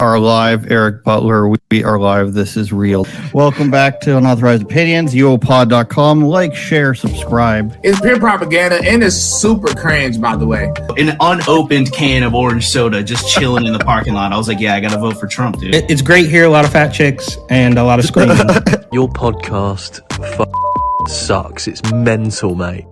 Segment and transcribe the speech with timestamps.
[0.00, 0.70] are live.
[0.70, 2.32] Eric Butler, we are live.
[2.32, 3.06] This is real.
[3.34, 6.22] Welcome back to Unauthorized Opinions, uopod.com.
[6.22, 7.76] Like, share, subscribe.
[7.82, 10.72] It's pure propaganda and it's super cringe, by the way.
[10.96, 14.32] An unopened can of orange soda just chilling in the parking lot.
[14.32, 15.74] I was like, yeah, I got to vote for Trump, dude.
[15.74, 18.36] It- It's great here, a lot of fat chicks and a lot of screaming.
[18.92, 21.68] Your podcast f- sucks.
[21.68, 22.86] It's mental, mate.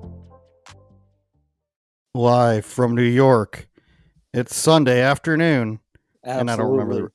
[2.15, 3.67] Live from New York.
[4.35, 5.81] It's Sunday afternoon.
[6.29, 7.09] And I don't remember the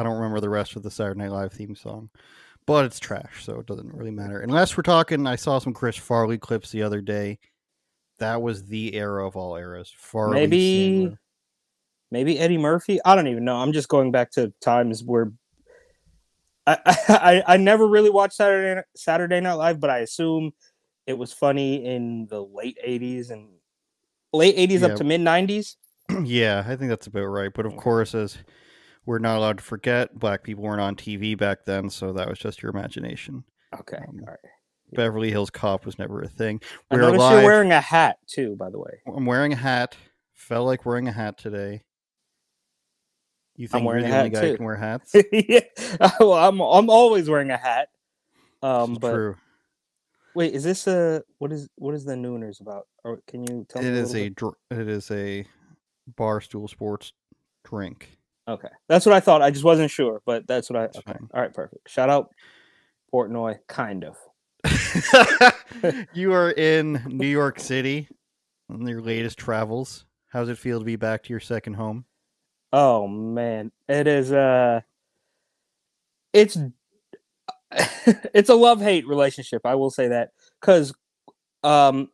[0.00, 2.10] I don't remember the rest of the Saturday Night Live theme song.
[2.66, 4.40] But it's trash, so it doesn't really matter.
[4.40, 7.38] Unless we're talking I saw some Chris Farley clips the other day.
[8.18, 9.92] That was the era of all eras.
[9.96, 11.18] Farley Maybe- Sandler.
[12.10, 13.00] maybe Eddie Murphy.
[13.04, 13.56] I don't even know.
[13.56, 15.32] I'm just going back to times where
[16.66, 20.52] I I, I never really watched Saturday Saturday Night Live, but I assume
[21.06, 23.48] it was funny in the late '80s and
[24.34, 24.86] late '80s Yeah.
[24.88, 25.76] up to mid '90s.
[26.24, 27.52] yeah, I think that's about right.
[27.54, 28.36] But of course, as
[29.08, 32.38] we're not allowed to forget, black people weren't on TV back then, so that was
[32.38, 33.42] just your imagination.
[33.80, 34.38] Okay, Um, all right.
[34.92, 36.60] Beverly Hills Cop was never a thing.
[36.90, 37.32] I We're noticed live.
[37.42, 39.00] you're wearing a hat too, by the way.
[39.06, 39.96] I'm wearing a hat.
[40.34, 41.84] Felt like wearing a hat today.
[43.56, 44.56] You I'm think wearing you're the only guy who too.
[44.56, 45.14] can wear hats?
[45.32, 45.60] yeah.
[46.20, 47.88] well, I'm I'm always wearing a hat.
[48.62, 49.36] Um, but True.
[50.34, 52.86] wait, is this a what is what is the Nooners about?
[53.04, 53.98] Or can you tell It me?
[53.98, 55.46] is little a dr- it is a
[56.14, 57.12] barstool sports
[57.64, 58.17] drink.
[58.48, 59.42] Okay, that's what I thought.
[59.42, 60.84] I just wasn't sure, but that's what I.
[60.84, 61.18] It's Okay.
[61.34, 61.90] All right, perfect.
[61.90, 62.30] Shout out
[63.12, 64.16] Portnoy, kind of.
[66.14, 68.08] you are in New York City
[68.70, 70.06] on your latest travels.
[70.28, 72.06] How's it feel to be back to your second home?
[72.72, 74.32] Oh man, it is.
[74.32, 74.80] Uh,
[76.32, 76.58] it's
[78.34, 79.62] it's a love hate relationship.
[79.64, 80.94] I will say that because
[81.62, 82.10] um,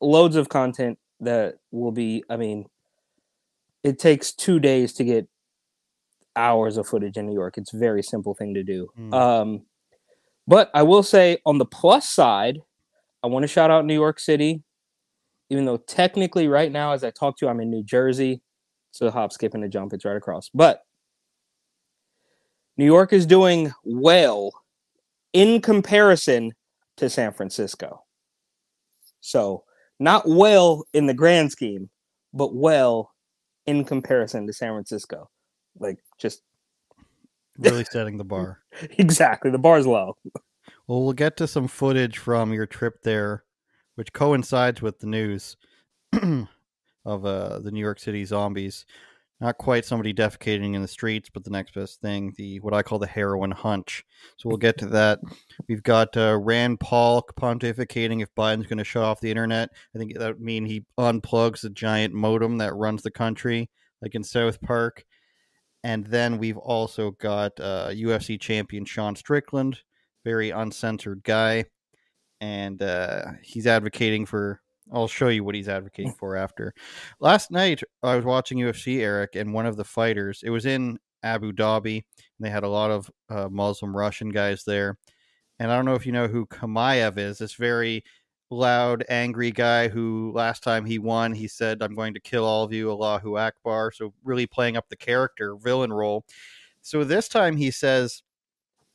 [0.00, 2.24] loads of content that will be.
[2.28, 2.66] I mean,
[3.82, 5.28] it takes two days to get
[6.36, 7.58] hours of footage in New York.
[7.58, 8.88] It's a very simple thing to do.
[8.98, 9.14] Mm.
[9.14, 9.62] Um,
[10.46, 12.58] but I will say on the plus side,
[13.22, 14.62] I want to shout out New York City,
[15.50, 18.42] even though technically right now, as I talk to you, I'm in New Jersey.
[18.90, 19.92] So hop, skip, and a jump.
[19.92, 20.50] It's right across.
[20.52, 20.82] But
[22.76, 24.52] New York is doing well
[25.32, 26.52] in comparison
[26.96, 28.04] to San Francisco.
[29.20, 29.64] So
[29.98, 31.90] not well in the grand scheme,
[32.34, 33.12] but well
[33.66, 35.30] in comparison to San Francisco.
[35.78, 36.42] Like just
[37.58, 38.60] Really setting the bar.
[38.98, 39.50] exactly.
[39.50, 40.16] The bar's low.
[40.86, 43.44] Well, we'll get to some footage from your trip there,
[43.96, 45.56] which coincides with the news
[46.12, 48.86] of uh, the New York City zombies.
[49.40, 52.82] Not quite somebody defecating in the streets, but the next best thing, the what I
[52.82, 54.04] call the heroin hunch.
[54.36, 55.18] So we'll get to that.
[55.68, 59.70] We've got uh, Rand Paul pontificating if Biden's going to shut off the internet.
[59.94, 63.68] I think that would mean he unplugs the giant modem that runs the country,
[64.00, 65.04] like in South Park.
[65.84, 69.80] And then we've also got uh, UFC champion Sean Strickland,
[70.24, 71.64] very uncensored guy,
[72.40, 74.60] and uh, he's advocating for.
[74.92, 76.74] I'll show you what he's advocating for after.
[77.20, 80.42] Last night, I was watching UFC, Eric, and one of the fighters.
[80.44, 84.64] It was in Abu Dhabi, and they had a lot of uh, Muslim Russian guys
[84.64, 84.98] there.
[85.58, 87.38] And I don't know if you know who Chimaev is.
[87.38, 88.02] This very
[88.52, 92.64] loud, angry guy who last time he won, he said, "I'm going to kill all
[92.64, 96.24] of you, Allahu Akbar." So really playing up the character villain role.
[96.82, 98.22] So this time he says,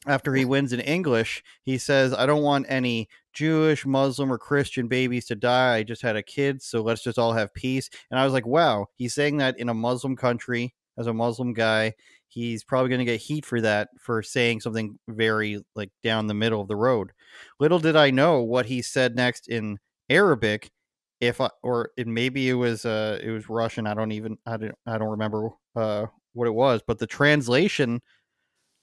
[0.06, 4.88] after he wins in English, he says, I don't want any Jewish, Muslim, or Christian
[4.88, 5.78] babies to die.
[5.78, 7.90] I just had a kid, so let's just all have peace.
[8.10, 11.54] And I was like, wow, he's saying that in a Muslim country as a Muslim
[11.54, 11.94] guy.
[12.28, 16.34] He's probably going to get heat for that for saying something very like down the
[16.34, 17.12] middle of the road.
[17.60, 19.78] Little did I know what he said next in
[20.10, 20.70] Arabic.
[21.20, 23.88] If I, or it, maybe it was uh it was Russian.
[23.88, 28.02] I don't even I don't I don't remember uh what it was, but the translation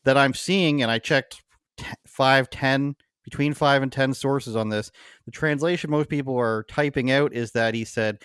[0.04, 1.42] that I'm seeing, and I checked
[1.78, 4.90] t- five, ten, between five and ten sources on this.
[5.26, 8.18] The translation most people are typing out is that he said,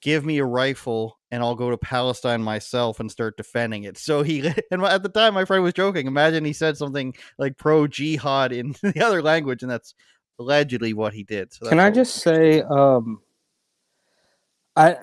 [0.00, 4.22] "Give me a rifle, and I'll go to Palestine myself and start defending it." So
[4.22, 6.06] he, and at the time, my friend was joking.
[6.06, 9.94] Imagine he said something like pro jihad in the other language, and that's
[10.38, 11.52] allegedly what he did.
[11.52, 13.20] So Can I just say, um,
[14.76, 14.96] I,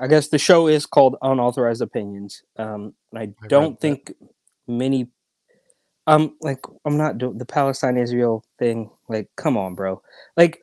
[0.00, 2.42] I guess the show is called Unauthorized Opinions.
[2.56, 3.80] Um, and I read don't that.
[3.80, 4.12] think
[4.66, 5.08] many,
[6.06, 8.90] um, like I'm not doing the Palestine Israel thing.
[9.08, 10.02] Like, come on, bro.
[10.36, 10.62] Like,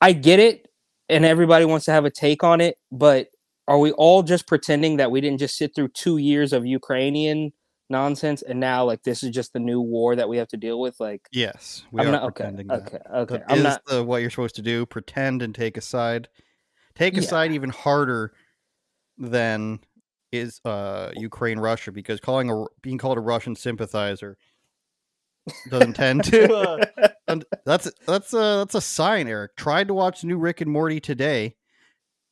[0.00, 0.68] I get it,
[1.08, 3.28] and everybody wants to have a take on it, but
[3.70, 7.52] are we all just pretending that we didn't just sit through two years of Ukrainian
[7.88, 10.78] nonsense, and now like this is just the new war that we have to deal
[10.80, 10.96] with?
[11.00, 12.32] Like, Yes, we I'm are not okay.
[12.44, 12.80] pretending that.
[12.82, 13.34] Okay, okay.
[13.38, 13.84] That I'm is not.
[13.86, 14.84] the, what you're supposed to do.
[14.86, 16.28] Pretend and take a side.
[16.96, 17.28] Take a Yeah.
[17.28, 18.32] side even harder
[19.16, 19.80] than
[20.32, 24.36] is uh, Ukraine Russia because calling a being called a Russian sympathizer
[25.70, 26.52] doesn't tend to.
[26.54, 29.28] Uh, and that's that's a that's a sign.
[29.28, 31.54] Eric tried to watch the new Rick and Morty today.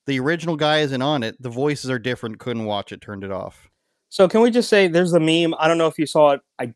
[0.09, 1.41] The original guy isn't on it.
[1.41, 2.39] The voices are different.
[2.39, 3.03] Couldn't watch it.
[3.03, 3.69] Turned it off.
[4.09, 5.55] So can we just say there's a meme?
[5.59, 6.41] I don't know if you saw it.
[6.59, 6.73] I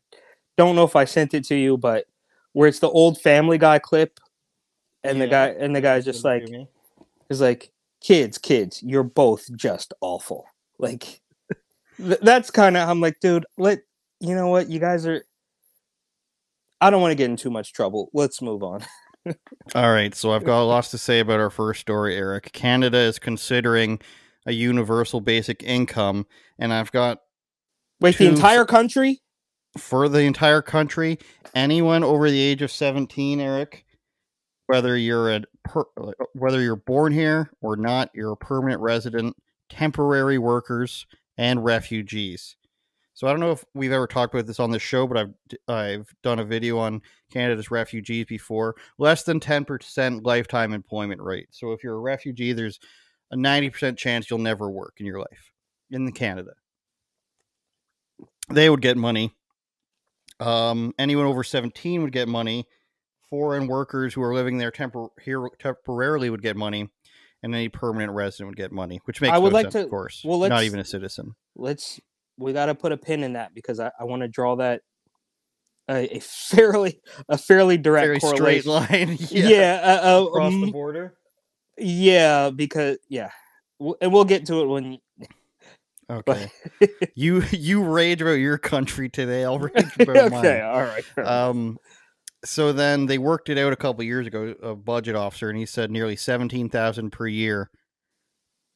[0.55, 2.05] don't know if I sent it to you, but
[2.51, 4.19] where it's the old Family Guy clip,
[5.03, 6.67] and the guy and the guy's just like do me.
[7.27, 7.71] is like,
[8.01, 10.45] kids, kids, you're both just awful.
[10.77, 11.19] Like
[11.97, 13.79] th- that's kind of I'm like, dude, let
[14.19, 15.25] you know what you guys are.
[16.79, 18.11] I don't want to get in too much trouble.
[18.13, 18.85] Let's move on.
[19.75, 22.51] All right, so I've got lots to say about our first story, Eric.
[22.51, 23.99] Canada is considering
[24.45, 26.25] a universal basic income,
[26.59, 27.19] and I've got
[27.99, 29.21] Wait, the entire country?
[29.77, 31.17] for the entire country,
[31.55, 33.85] anyone over the age of 17, Eric,
[34.67, 35.83] whether you're a per,
[36.33, 39.35] whether you're born here or not, you're a permanent resident,
[39.69, 41.05] temporary workers,
[41.37, 42.55] and refugees.
[43.15, 45.33] So I don't know if we've ever talked about this on the show, but I've
[45.67, 47.01] I've done a video on
[47.31, 48.75] Canada's refugees before.
[48.97, 51.47] Less than 10% lifetime employment rate.
[51.51, 52.79] So if you're a refugee, there's
[53.31, 55.51] a 90% chance you'll never work in your life
[55.91, 56.51] in Canada.
[58.49, 59.33] They would get money.
[60.39, 62.67] Um, anyone over 17 would get money.
[63.29, 66.89] Foreign workers who are living there tempor- here temporarily would get money.
[67.41, 69.83] And any permanent resident would get money, which makes I would no like sense, to-
[69.83, 70.21] of course.
[70.23, 71.35] well, not even a citizen.
[71.55, 71.99] Let's
[72.37, 74.81] we got to put a pin in that because I, I want to draw that
[75.89, 76.99] a, a fairly
[77.29, 78.71] a fairly direct Very straight correlation.
[78.71, 79.17] line.
[79.31, 81.13] Yeah, uh, uh, Across the um, border.
[81.77, 83.29] yeah, because yeah,
[83.79, 84.97] W- and we'll get to it when.
[86.11, 86.51] Okay.
[87.15, 89.45] you you rage about your country today.
[89.45, 90.45] I'll rage about mine.
[90.45, 91.05] okay, all right.
[91.17, 91.77] Um,
[92.43, 94.53] so then they worked it out a couple years ago.
[94.61, 97.69] A budget officer, and he said nearly seventeen thousand per year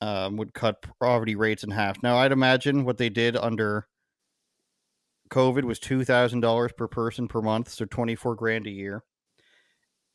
[0.02, 2.02] um, would cut poverty rates in half.
[2.04, 3.88] Now, I'd imagine what they did under
[5.30, 9.04] COVID was two thousand dollars per person per month, so twenty four grand a year,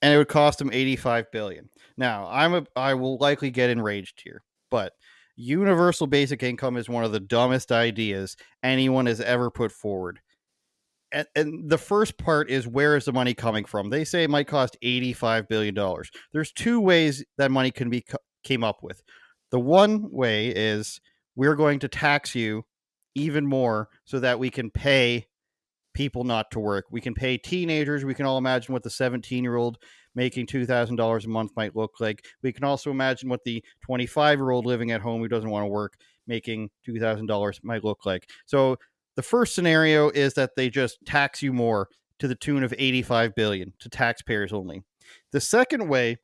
[0.00, 1.68] and it would cost them eighty five billion.
[1.96, 4.92] Now, I'm a I will likely get enraged here, but
[5.36, 10.20] universal basic income is one of the dumbest ideas anyone has ever put forward
[11.12, 13.90] and, and the first part is where is the money coming from?
[13.90, 16.10] They say it might cost eighty-five billion dollars.
[16.32, 19.02] There's two ways that money can be co- came up with.
[19.52, 21.00] The one way is
[21.36, 22.64] we're going to tax you
[23.14, 25.26] even more so that we can pay
[25.94, 26.86] people not to work.
[26.90, 28.04] We can pay teenagers.
[28.04, 29.78] We can all imagine what the 17-year-old
[30.14, 32.24] making $2,000 a month might look like.
[32.42, 35.94] We can also imagine what the 25-year-old living at home who doesn't want to work
[36.26, 38.28] making $2,000 might look like.
[38.46, 38.76] So
[39.16, 41.88] the first scenario is that they just tax you more
[42.18, 44.82] to the tune of 85 billion to taxpayers only.
[45.32, 46.16] The second way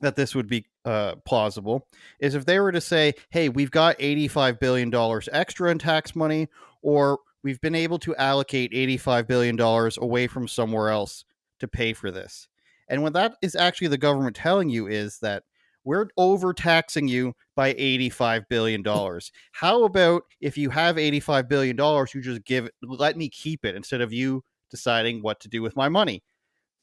[0.00, 1.86] that this would be uh, plausible
[2.20, 6.14] is if they were to say, "Hey, we've got 85 billion dollars extra in tax
[6.14, 6.48] money
[6.82, 11.24] or we've been able to allocate 85 billion dollars away from somewhere else
[11.60, 12.48] to pay for this."
[12.88, 15.44] And what that is actually the government telling you is that
[15.84, 19.32] we're overtaxing you by 85 billion dollars.
[19.52, 23.64] How about if you have 85 billion dollars, you just give it, let me keep
[23.64, 26.22] it instead of you deciding what to do with my money?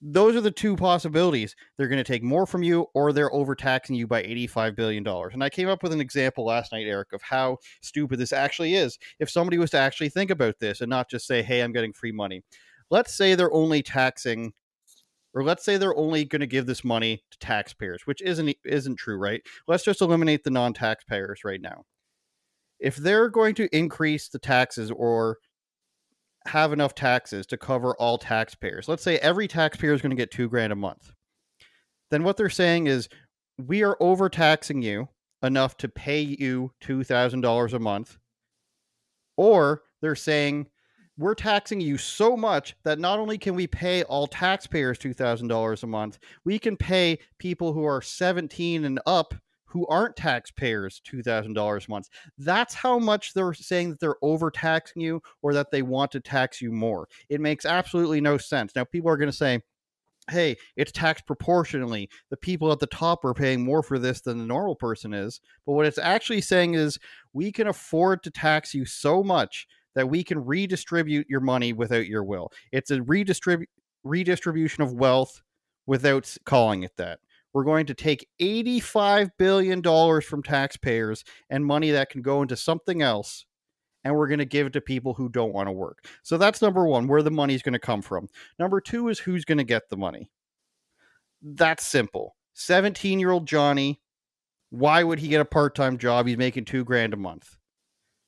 [0.01, 1.55] Those are the two possibilities.
[1.77, 5.33] They're going to take more from you or they're overtaxing you by 85 billion dollars.
[5.33, 8.75] And I came up with an example last night, Eric, of how stupid this actually
[8.75, 8.99] is.
[9.19, 11.93] If somebody was to actually think about this and not just say, "Hey, I'm getting
[11.93, 12.43] free money."
[12.91, 14.53] Let's say they're only taxing
[15.35, 18.95] or let's say they're only going to give this money to taxpayers, which isn't isn't
[18.95, 19.41] true, right?
[19.67, 21.83] Let's just eliminate the non-taxpayers right now.
[22.79, 25.37] If they're going to increase the taxes or
[26.47, 30.31] have enough taxes to cover all taxpayers, let's say every taxpayer is going to get
[30.31, 31.11] 2 grand a month.
[32.11, 33.09] Then what they're saying is
[33.57, 35.09] we are overtaxing you
[35.41, 38.17] enough to pay you $2,000 a month
[39.37, 40.67] or they're saying
[41.17, 45.87] we're taxing you so much that not only can we pay all taxpayers $2,000 a
[45.87, 49.33] month, we can pay people who are 17 and up
[49.75, 51.53] who aren't taxpayers $2,000
[51.87, 52.07] a month.
[52.37, 56.61] That's how much they're saying that they're overtaxing you or that they want to tax
[56.61, 57.09] you more.
[57.27, 58.71] It makes absolutely no sense.
[58.73, 59.59] Now, people are going to say,
[60.31, 62.09] hey, it's taxed proportionally.
[62.29, 65.41] The people at the top are paying more for this than the normal person is.
[65.65, 66.97] But what it's actually saying is
[67.33, 72.07] we can afford to tax you so much that we can redistribute your money without
[72.07, 72.49] your will.
[72.71, 73.65] It's a redistrib-
[74.05, 75.41] redistribution of wealth
[75.85, 77.19] without calling it that.
[77.55, 79.81] We're going to take $85 billion
[80.21, 83.45] from taxpayers and money that can go into something else,
[84.03, 86.05] and we're going to give it to people who don't want to work.
[86.21, 88.27] So that's number one, where the money's going to come from.
[88.59, 90.29] Number two is who's going to get the money.
[91.41, 92.35] That's simple.
[92.55, 94.01] 17 year old Johnny,
[94.71, 96.27] why would he get a part time job?
[96.27, 97.55] He's making two grand a month.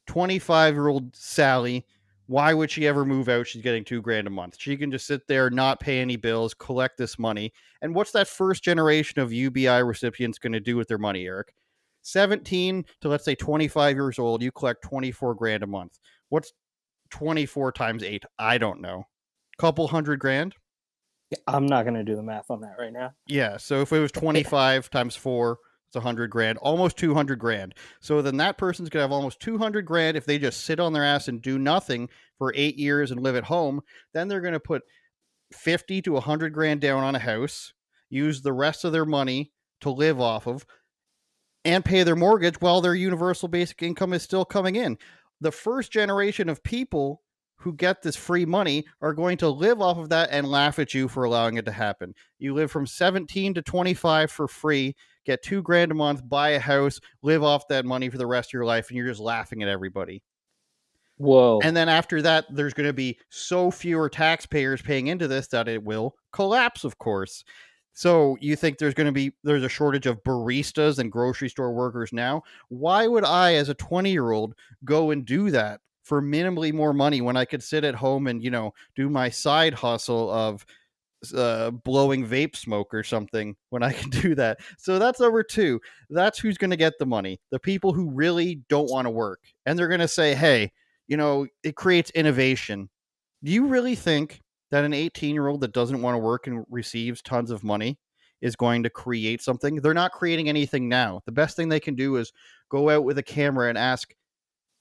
[0.05, 1.85] 25 year old Sally,
[2.27, 3.47] why would she ever move out?
[3.47, 4.57] She's getting two grand a month.
[4.59, 7.53] She can just sit there, not pay any bills, collect this money.
[7.81, 11.53] And what's that first generation of UBI recipients going to do with their money, Eric?
[12.03, 15.99] 17 to let's say 25 years old, you collect 24 grand a month.
[16.29, 16.53] What's
[17.11, 18.25] 24 times eight?
[18.37, 19.05] I don't know.
[19.57, 20.53] Couple hundred grand?
[21.47, 23.13] I'm not going to do the math on that right now.
[23.25, 23.57] Yeah.
[23.57, 27.73] So if it was 25 times four, it's 100 grand, almost 200 grand.
[28.01, 30.93] So then that person's going to have almost 200 grand if they just sit on
[30.93, 33.81] their ass and do nothing for eight years and live at home.
[34.13, 34.83] Then they're going to put
[35.53, 37.73] 50 to 100 grand down on a house,
[38.09, 40.65] use the rest of their money to live off of,
[41.63, 44.97] and pay their mortgage while their universal basic income is still coming in.
[45.39, 47.21] The first generation of people
[47.57, 50.93] who get this free money are going to live off of that and laugh at
[50.93, 52.13] you for allowing it to happen.
[52.39, 54.95] You live from 17 to 25 for free,
[55.27, 58.49] get two grand a month, buy a house, live off that money for the rest
[58.49, 60.23] of your life, and you're just laughing at everybody.
[61.17, 61.59] Whoa.
[61.63, 65.67] And then after that, there's going to be so fewer taxpayers paying into this that
[65.67, 67.43] it will collapse, of course.
[67.93, 71.73] So you think there's going to be there's a shortage of baristas and grocery store
[71.73, 72.43] workers now?
[72.69, 74.53] Why would I as a 20-year-old
[74.85, 78.41] go and do that for minimally more money when I could sit at home and,
[78.43, 80.65] you know, do my side hustle of
[81.35, 84.59] uh, blowing vape smoke or something when I can do that.
[84.77, 85.79] So that's number two.
[86.09, 87.39] That's who's going to get the money.
[87.51, 89.39] The people who really don't want to work.
[89.65, 90.71] And they're going to say, hey,
[91.07, 92.89] you know, it creates innovation.
[93.43, 96.65] Do you really think that an 18 year old that doesn't want to work and
[96.69, 97.97] receives tons of money
[98.41, 99.75] is going to create something?
[99.77, 101.21] They're not creating anything now.
[101.25, 102.31] The best thing they can do is
[102.69, 104.13] go out with a camera and ask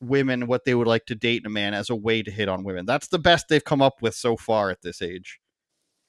[0.00, 2.48] women what they would like to date in a man as a way to hit
[2.48, 2.86] on women.
[2.86, 5.40] That's the best they've come up with so far at this age,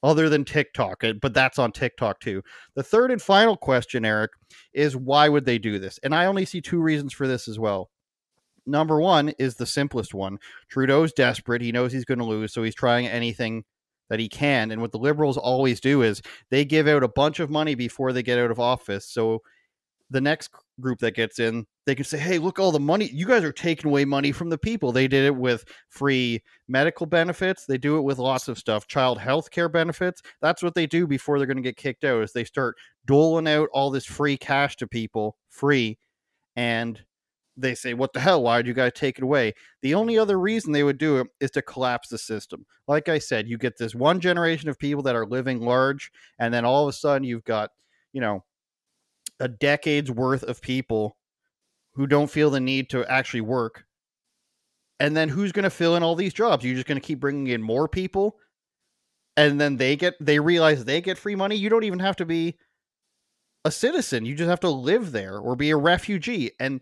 [0.08, 2.42] other than TikTok, but that's on TikTok too.
[2.76, 4.32] The third and final question, Eric,
[4.74, 6.00] is why would they do this?
[6.02, 7.90] And I only see two reasons for this as well.
[8.66, 10.38] Number one is the simplest one.
[10.70, 11.62] Trudeau's desperate.
[11.62, 13.66] He knows he's going to lose, so he's trying anything
[14.10, 14.72] that he can.
[14.72, 16.22] And what the liberals always do is
[16.52, 19.06] they give out a bunch of money before they get out of office.
[19.06, 19.42] So
[20.10, 20.50] the next
[20.80, 23.52] group that gets in, they can say, "Hey, look all the money you guys are
[23.52, 27.66] taking away money from the people." They did it with free medical benefits.
[27.66, 30.22] They do it with lots of stuff, child health care benefits.
[30.42, 32.24] That's what they do before they're going to get kicked out.
[32.24, 35.98] Is they start doling out all this free cash to people, free,
[36.56, 37.04] and
[37.58, 38.44] they say, "What the hell?
[38.44, 41.28] Why did you guys take it away?" The only other reason they would do it
[41.40, 42.66] is to collapse the system.
[42.88, 46.54] Like I said, you get this one generation of people that are living large, and
[46.54, 47.72] then all of a sudden you've got,
[48.14, 48.44] you know,
[49.40, 51.18] a decade's worth of people
[51.94, 53.86] who don't feel the need to actually work.
[55.00, 56.64] And then who's going to fill in all these jobs?
[56.64, 58.38] You're just going to keep bringing in more people
[59.38, 61.56] and then they get they realize they get free money.
[61.56, 62.58] You don't even have to be
[63.64, 64.26] a citizen.
[64.26, 66.52] You just have to live there or be a refugee.
[66.60, 66.82] And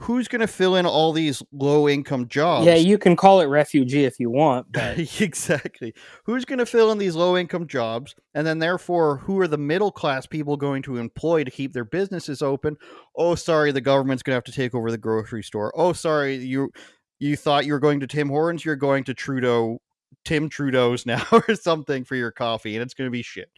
[0.00, 2.66] who's going to fill in all these low income jobs?
[2.66, 5.92] yeah, you can call it refugee if you want, but exactly.
[6.24, 8.14] Who's going to fill in these low income jobs?
[8.34, 11.84] And then, therefore, who are the middle class people going to employ to keep their
[11.84, 12.76] businesses open?
[13.14, 15.70] Oh, sorry, the government's going to have to take over the grocery store.
[15.76, 16.70] Oh, sorry, you
[17.18, 19.82] you thought you were going to Tim Hortons, you're going to Trudeau,
[20.24, 23.50] Tim Trudeau's now or something for your coffee, and it's going to be shit.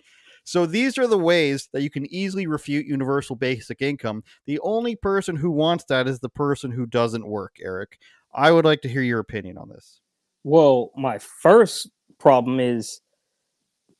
[0.44, 4.24] So these are the ways that you can easily refute universal basic income.
[4.46, 7.98] The only person who wants that is the person who doesn't work, Eric.
[8.34, 10.00] I would like to hear your opinion on this.
[10.44, 13.00] Well, my first problem is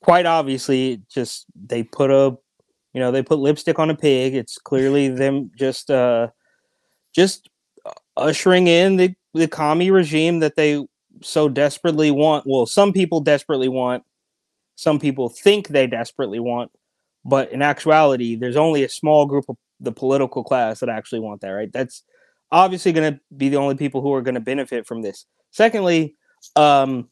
[0.00, 2.36] quite obviously just they put a
[2.94, 4.34] you know, they put lipstick on a pig.
[4.34, 6.28] It's clearly them just uh
[7.14, 7.48] just
[8.16, 10.84] ushering in the the commie regime that they
[11.22, 12.44] so desperately want.
[12.46, 14.04] Well, some people desperately want,
[14.76, 16.70] some people think they desperately want,
[17.24, 21.40] but in actuality, there's only a small group of the political class that actually want
[21.40, 21.72] that, right?
[21.72, 22.02] That's
[22.50, 25.26] obviously going to be the only people who are going to benefit from this.
[25.50, 26.16] Secondly,
[26.56, 27.08] um,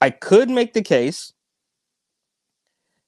[0.00, 1.32] I could make the case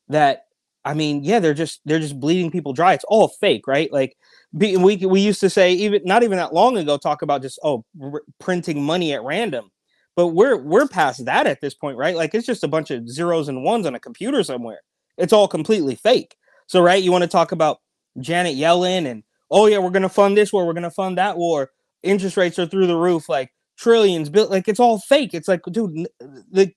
[0.08, 0.46] that
[0.84, 2.94] I mean, yeah, they're just they're just bleeding people dry.
[2.94, 3.92] It's all fake, right?
[3.92, 4.16] Like
[4.52, 7.84] we we used to say even not even that long ago talk about just oh
[8.00, 9.70] r- printing money at random,
[10.16, 12.16] but we're we're past that at this point, right?
[12.16, 14.80] Like it's just a bunch of zeros and ones on a computer somewhere.
[15.18, 16.37] It's all completely fake.
[16.66, 17.78] So right, you want to talk about
[18.18, 21.70] Janet Yellen and oh yeah, we're gonna fund this war, we're gonna fund that war.
[22.02, 24.50] Interest rates are through the roof, like trillions built.
[24.50, 25.35] Like it's all fake.
[25.35, 26.08] It's like, dude,
[26.50, 26.76] like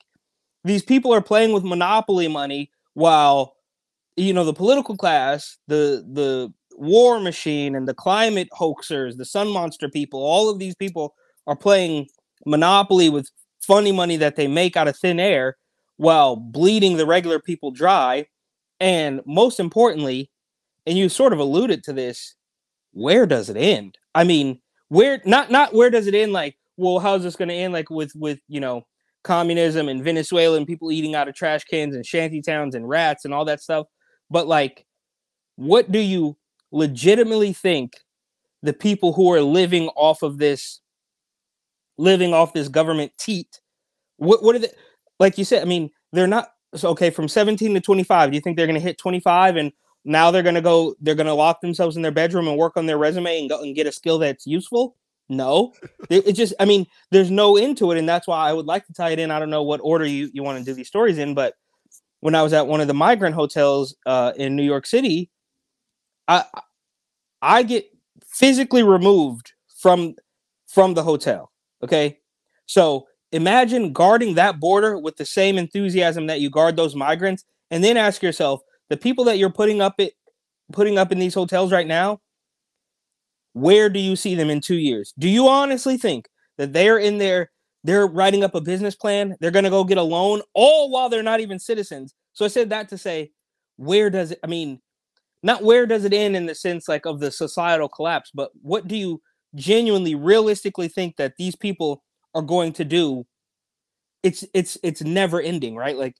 [0.65, 3.55] these people are playing with monopoly money while
[4.17, 9.47] you know the political class, the the war machine, and the climate hoaxers, the sun
[9.47, 11.15] monster people, all of these people
[11.47, 12.07] are playing
[12.45, 13.29] monopoly with
[13.61, 15.57] funny money that they make out of thin air
[15.97, 18.25] while bleeding the regular people dry.
[18.79, 20.29] And most importantly,
[20.85, 22.35] and you sort of alluded to this,
[22.93, 23.97] where does it end?
[24.15, 26.33] I mean, where not not where does it end?
[26.33, 27.73] Like, well, how's this going to end?
[27.73, 28.85] Like with with you know
[29.23, 33.25] communism and Venezuela and people eating out of trash cans and shanty towns and rats
[33.25, 33.85] and all that stuff.
[34.29, 34.85] But like,
[35.55, 36.37] what do you
[36.71, 37.97] legitimately think
[38.63, 40.79] the people who are living off of this,
[41.99, 43.59] living off this government teat,
[44.17, 44.71] what what are they?
[45.19, 48.31] Like you said, I mean, they're not so okay from 17 to 25.
[48.31, 49.71] Do you think they're going to hit 25 and
[50.05, 50.95] now they're going to go?
[51.01, 53.61] They're going to lock themselves in their bedroom and work on their resume and go
[53.61, 54.95] and get a skill that's useful?
[55.29, 55.73] No,
[56.09, 57.99] it, it just, I mean, there's no end to it.
[57.99, 59.29] And that's why I would like to tie it in.
[59.29, 61.53] I don't know what order you, you want to do these stories in, but
[62.21, 65.29] when I was at one of the migrant hotels uh, in New York City,
[66.27, 66.45] I,
[67.41, 67.85] I get
[68.25, 70.15] physically removed from,
[70.67, 71.51] from the hotel.
[71.83, 72.19] Okay.
[72.65, 77.83] So imagine guarding that border with the same enthusiasm that you guard those migrants and
[77.83, 80.13] then ask yourself, the people that you're putting up it,
[80.71, 82.19] putting up in these hotels right now,
[83.53, 85.13] where do you see them in two years?
[85.17, 87.51] Do you honestly think that they're in there,
[87.83, 91.23] they're writing up a business plan, they're to go get a loan, all while they're
[91.23, 92.13] not even citizens?
[92.33, 93.31] So I said that to say,
[93.77, 94.81] where does it, I mean,
[95.41, 98.87] not where does it end in the sense like of the societal collapse, but what
[98.87, 99.21] do you
[99.55, 102.03] genuinely, realistically think that these people
[102.35, 103.25] are going to do?
[104.23, 105.97] It's, it's, it's never ending, right?
[105.97, 106.15] Like,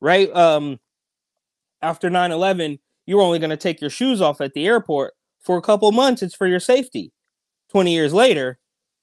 [0.00, 0.34] right?
[0.34, 0.80] Um,
[1.82, 5.58] after 9 11, you're only going to take your shoes off at the airport for
[5.58, 7.12] a couple months it's for your safety
[7.70, 8.58] 20 years later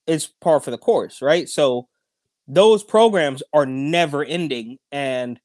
[0.07, 1.87] it's par for the course right so
[2.47, 5.39] those programs are never ending and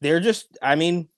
[0.00, 1.08] they're just i mean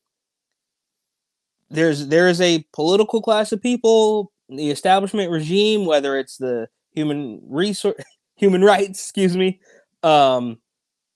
[1.71, 7.41] there's there is a political class of people the establishment regime whether it's the human
[7.49, 7.97] resource
[8.37, 9.61] human rights excuse me
[10.03, 10.59] um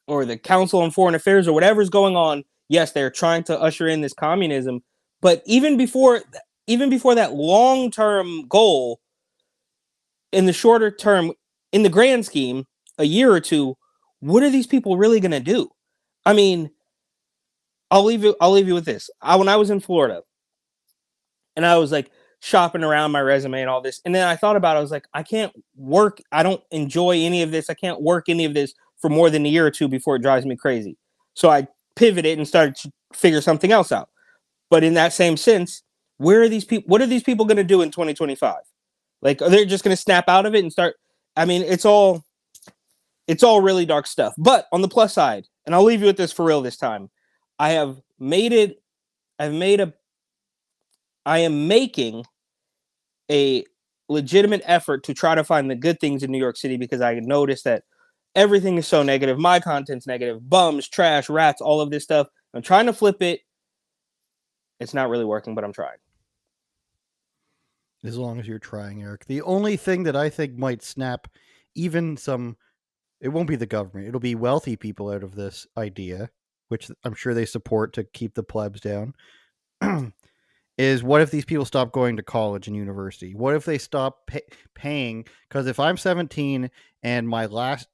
[0.07, 3.89] or the council on foreign affairs or whatever's going on yes they're trying to usher
[3.89, 4.83] in this communism
[5.21, 6.23] but even before
[6.69, 9.01] even before that long term goal,
[10.31, 11.33] in the shorter term,
[11.73, 12.67] in the grand scheme,
[12.99, 13.75] a year or two,
[14.21, 15.71] what are these people really going to do?
[16.27, 16.71] I mean,
[17.91, 18.37] I'll leave you.
[18.41, 19.09] I'll leave you with this.
[19.23, 20.23] I, when I was in Florida,
[21.57, 24.57] and I was like shopping around my resume and all this, and then I thought
[24.57, 24.77] about.
[24.77, 24.79] it.
[24.79, 26.21] I was like, I can't work.
[26.33, 27.71] I don't enjoy any of this.
[27.71, 30.23] I can't work any of this for more than a year or two before it
[30.23, 30.97] drives me crazy.
[31.35, 34.09] So I pivoted and started to figure something else out.
[34.71, 35.83] But in that same sense,
[36.19, 36.89] where are these people?
[36.89, 38.57] What are these people going to do in 2025?
[39.23, 40.97] Like, are they just going to snap out of it and start?
[41.37, 42.25] I mean, it's all,
[43.27, 44.35] it's all really dark stuff.
[44.37, 47.11] But on the plus side, and I'll leave you with this for real this time,
[47.59, 48.83] I have made it.
[49.39, 49.93] I've made a.
[51.29, 52.25] I am making
[53.31, 53.63] a
[54.09, 57.13] legitimate effort to try to find the good things in New York City because I
[57.17, 57.85] noticed that
[58.35, 59.39] everything is so negative.
[59.39, 60.49] My content's negative.
[60.49, 62.29] Bums, trash, rats, all of this stuff.
[62.55, 63.41] I'm trying to flip it.
[64.81, 65.99] It's not really working, but I'm trying.
[68.03, 69.27] As long as you're trying, Eric.
[69.27, 71.29] The only thing that I think might snap
[71.75, 72.57] even some
[73.21, 74.09] it won't be the government.
[74.09, 76.31] It'll be wealthy people out of this idea,
[76.69, 79.13] which I'm sure they support to keep the plebs down.
[80.79, 83.35] is what if these people stop going to college and university?
[83.35, 85.27] What if they stop pay- paying?
[85.49, 86.71] Because if I'm 17
[87.03, 87.89] and my last,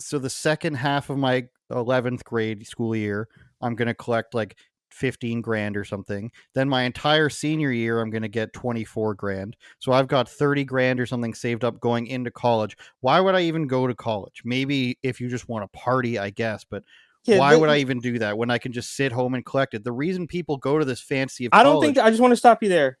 [0.00, 3.28] so the second half of my 11th grade school year,
[3.62, 4.56] I'm going to collect like
[4.90, 6.30] 15 grand or something.
[6.54, 9.56] Then my entire senior year, I'm going to get 24 grand.
[9.78, 12.76] So I've got 30 grand or something saved up going into college.
[13.00, 14.42] Why would I even go to college?
[14.44, 16.82] Maybe if you just want to party, I guess, but
[17.24, 19.74] yeah, why would I even do that when I can just sit home and collect
[19.74, 19.84] it?
[19.84, 21.50] The reason people go to this fancy of.
[21.52, 22.98] I don't think I just want to stop you there.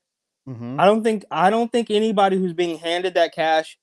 [0.48, 0.78] Mm-hmm.
[0.78, 3.78] I don't think I don't think anybody who's being handed that cash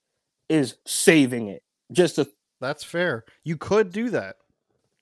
[0.49, 1.63] is saving it.
[1.91, 2.27] Just a
[2.59, 3.25] That's fair.
[3.43, 4.35] You could do that.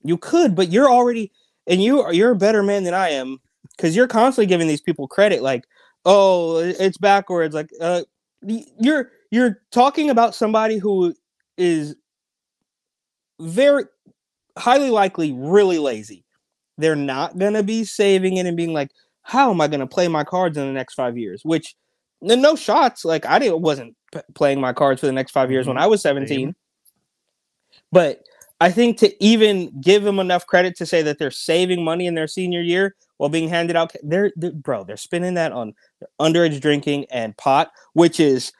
[0.03, 1.31] You could, but you're already
[1.67, 3.39] and you are you're a better man than I am
[3.75, 5.65] because you're constantly giving these people credit, like,
[6.05, 7.55] oh, it's backwards.
[7.55, 8.03] Like, uh,
[8.41, 11.13] you're you're talking about somebody who
[11.57, 11.95] is
[13.39, 13.85] very
[14.59, 16.23] highly likely really lazy.
[16.77, 18.91] They're not gonna be saving it and being like,
[19.23, 21.41] how am I gonna play my cards in the next five years?
[21.43, 21.75] Which,
[22.21, 23.05] no shots.
[23.05, 25.83] Like I didn't wasn't p- playing my cards for the next five years when mm-hmm.
[25.83, 26.55] I was seventeen.
[27.91, 28.21] But
[28.61, 32.15] I think to even give them enough credit to say that they're saving money in
[32.15, 35.73] their senior year while being handed out, they're, they're bro, they're spending that on
[36.19, 38.51] underage drinking and pot, which is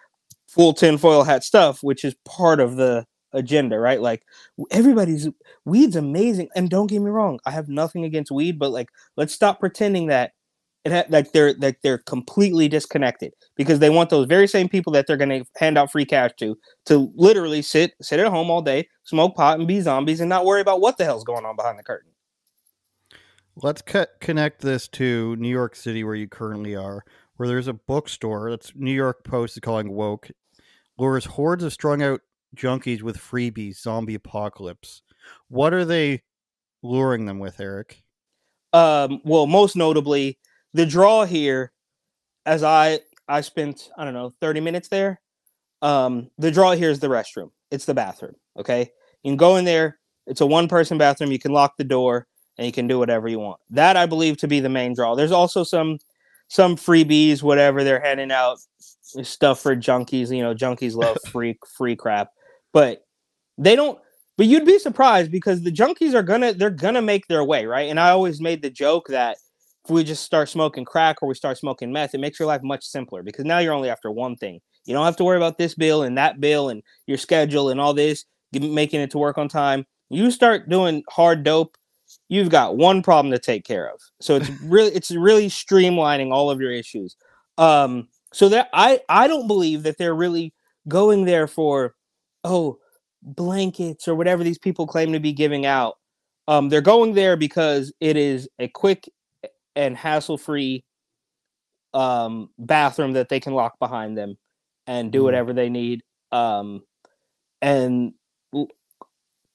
[0.48, 4.02] full tinfoil hat stuff, which is part of the agenda, right?
[4.02, 4.24] Like
[4.72, 5.28] everybody's
[5.66, 9.34] weed's amazing, and don't get me wrong, I have nothing against weed, but like let's
[9.34, 10.32] stop pretending that
[10.86, 14.94] it ha- like they're like they're completely disconnected because they want those very same people
[14.94, 18.50] that they're going to hand out free cash to to literally sit sit at home
[18.50, 21.46] all day, smoke pot and be zombies and not worry about what the hell's going
[21.46, 22.12] on behind the curtain.
[23.56, 27.04] Let's cut connect this to New York City where you currently are,
[27.36, 30.32] where there's a bookstore that's New York Post is calling woke.
[30.98, 32.22] lures hordes of strung out
[32.56, 35.02] junkies with freebies, zombie apocalypse.
[35.48, 36.24] What are they
[36.82, 38.04] luring them with, Eric?
[38.74, 40.38] um well most notably
[40.74, 41.72] the draw here
[42.46, 45.20] as i i spent i don't know 30 minutes there
[45.82, 47.52] um the draw here is the restroom.
[47.72, 48.90] It's the bathroom okay?
[49.24, 52.28] You can go in there it's a one person bathroom you can lock the door
[52.58, 53.60] and you can do whatever you want.
[53.72, 55.16] That i believe to be the main draw.
[55.16, 55.98] There's also some
[56.48, 58.60] some freebies whatever they're handing out
[59.02, 62.30] stuff for junkies you know junkies love free free crap
[62.74, 63.04] but
[63.58, 64.00] they don't
[64.40, 67.90] but you'd be surprised because the junkies are gonna they're gonna make their way, right?
[67.90, 69.36] And I always made the joke that
[69.84, 72.64] if we just start smoking crack or we start smoking meth, it makes your life
[72.64, 74.62] much simpler because now you're only after one thing.
[74.86, 77.82] You don't have to worry about this bill and that bill and your schedule and
[77.82, 79.86] all this, making it to work on time.
[80.10, 81.76] You start doing hard dope,
[82.30, 84.00] you've got one problem to take care of.
[84.22, 87.18] So it's really it's really streamlining all of your issues.
[87.58, 90.54] Um, so that I I don't believe that they're really
[90.88, 91.94] going there for
[92.44, 92.78] oh
[93.22, 95.96] blankets or whatever these people claim to be giving out.
[96.48, 99.10] Um, they're going there because it is a quick
[99.76, 100.84] and hassle-free
[101.94, 104.38] um, bathroom that they can lock behind them
[104.88, 105.24] and do Mm.
[105.26, 106.02] whatever they need.
[106.32, 106.84] Um,
[107.62, 108.14] and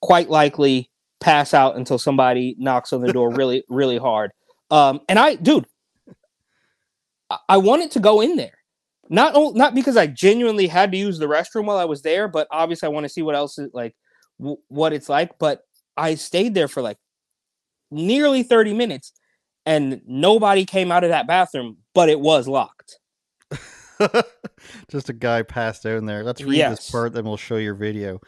[0.02, 4.30] quite likely pass out until somebody knocks on the door really, really hard.
[4.70, 5.66] Um, and I, dude,
[7.30, 8.58] I- I wanted to go in there.
[9.10, 12.46] Not not because I genuinely had to use the restroom while I was there, but
[12.50, 13.94] obviously I want to see what else is like,
[14.38, 15.38] w- what it's like.
[15.38, 15.60] But
[15.96, 16.96] I stayed there for like
[17.90, 19.12] nearly thirty minutes,
[19.66, 22.98] and nobody came out of that bathroom, but it was locked.
[24.90, 26.24] Just a guy passed out in there.
[26.24, 26.78] Let's read Yes.
[26.78, 28.20] this part, then we'll show your video.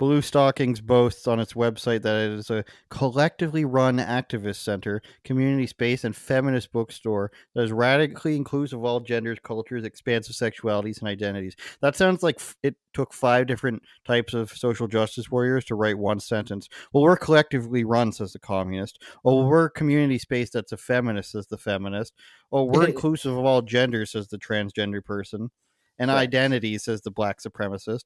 [0.00, 6.04] Bluestockings boasts on its website that it is a collectively run activist center, community space,
[6.04, 11.54] and feminist bookstore that is radically inclusive of all genders, cultures, expansive sexualities, and identities.
[11.82, 15.98] That sounds like f- it took five different types of social justice warriors to write
[15.98, 16.66] one sentence.
[16.94, 19.02] Well, we're collectively run, says the communist.
[19.22, 22.14] Oh, we're community space that's a feminist, says the feminist.
[22.50, 25.50] Oh, we're inclusive of all genders, says the transgender person.
[25.98, 26.22] And Correct.
[26.22, 28.04] identity, says the black supremacist.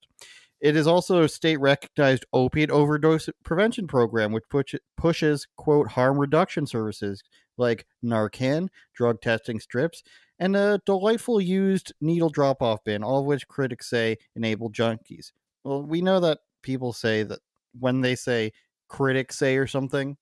[0.64, 6.16] It is also a state recognized opiate overdose prevention program, which push, pushes, quote, harm
[6.18, 7.22] reduction services
[7.58, 10.02] like Narcan, drug testing strips,
[10.38, 15.32] and a delightful used needle drop off bin, all of which critics say enable junkies.
[15.64, 17.40] Well, we know that people say that
[17.78, 18.52] when they say
[18.88, 20.16] critics say or something,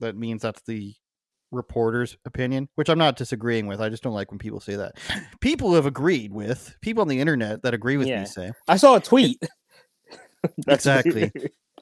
[0.00, 0.94] that means that's the
[1.52, 3.80] reporter's opinion, which I'm not disagreeing with.
[3.80, 4.96] I just don't like when people say that.
[5.40, 8.20] People have agreed with people on the internet that agree with Yeah.
[8.20, 9.40] me say I saw a tweet.
[10.68, 11.30] Exactly.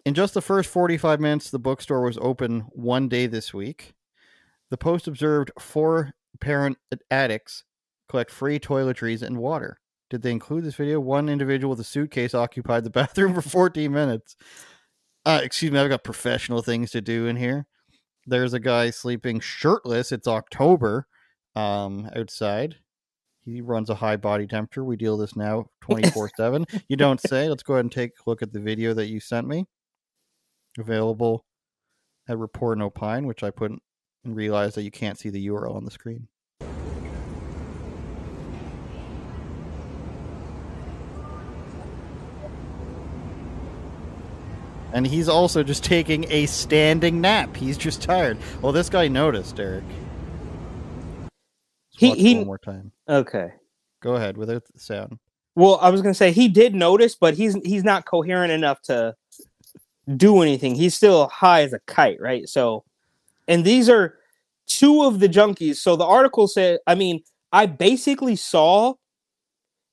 [0.04, 3.94] in just the first 45 minutes, the bookstore was open one day this week.
[4.70, 6.78] The Post observed four parent
[7.10, 7.64] addicts
[8.08, 9.80] collect free toiletries and water.
[10.10, 11.00] Did they include this video?
[11.00, 14.36] One individual with a suitcase occupied the bathroom for 14 minutes.
[15.24, 17.66] Uh, excuse me, I've got professional things to do in here.
[18.26, 20.12] There's a guy sleeping shirtless.
[20.12, 21.06] It's October
[21.54, 22.76] um, outside.
[23.48, 24.84] He runs a high body temperature.
[24.84, 26.66] We deal this now 24 7.
[26.88, 27.48] You don't say.
[27.48, 29.64] Let's go ahead and take a look at the video that you sent me.
[30.78, 31.44] Available
[32.28, 33.72] at Report and Opine, which I put
[34.24, 36.28] and realized that you can't see the URL on the screen.
[44.92, 47.56] And he's also just taking a standing nap.
[47.56, 48.38] He's just tired.
[48.62, 49.84] Well, this guy noticed, Eric.
[51.98, 52.92] He- he- one more time.
[53.08, 53.52] Okay.
[54.00, 55.18] Go ahead without the sound.
[55.56, 59.16] Well, I was gonna say he did notice, but he's he's not coherent enough to
[60.16, 60.74] do anything.
[60.76, 62.48] He's still high as a kite, right?
[62.48, 62.84] So,
[63.48, 64.18] and these are
[64.66, 65.76] two of the junkies.
[65.76, 68.94] So the article said, I mean, I basically saw,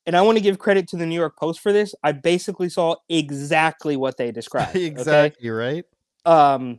[0.06, 1.94] and I want to give credit to the New York Post for this.
[2.04, 4.70] I basically saw exactly what they described.
[4.76, 4.84] okay?
[4.84, 5.84] exactly right.
[6.24, 6.78] Um,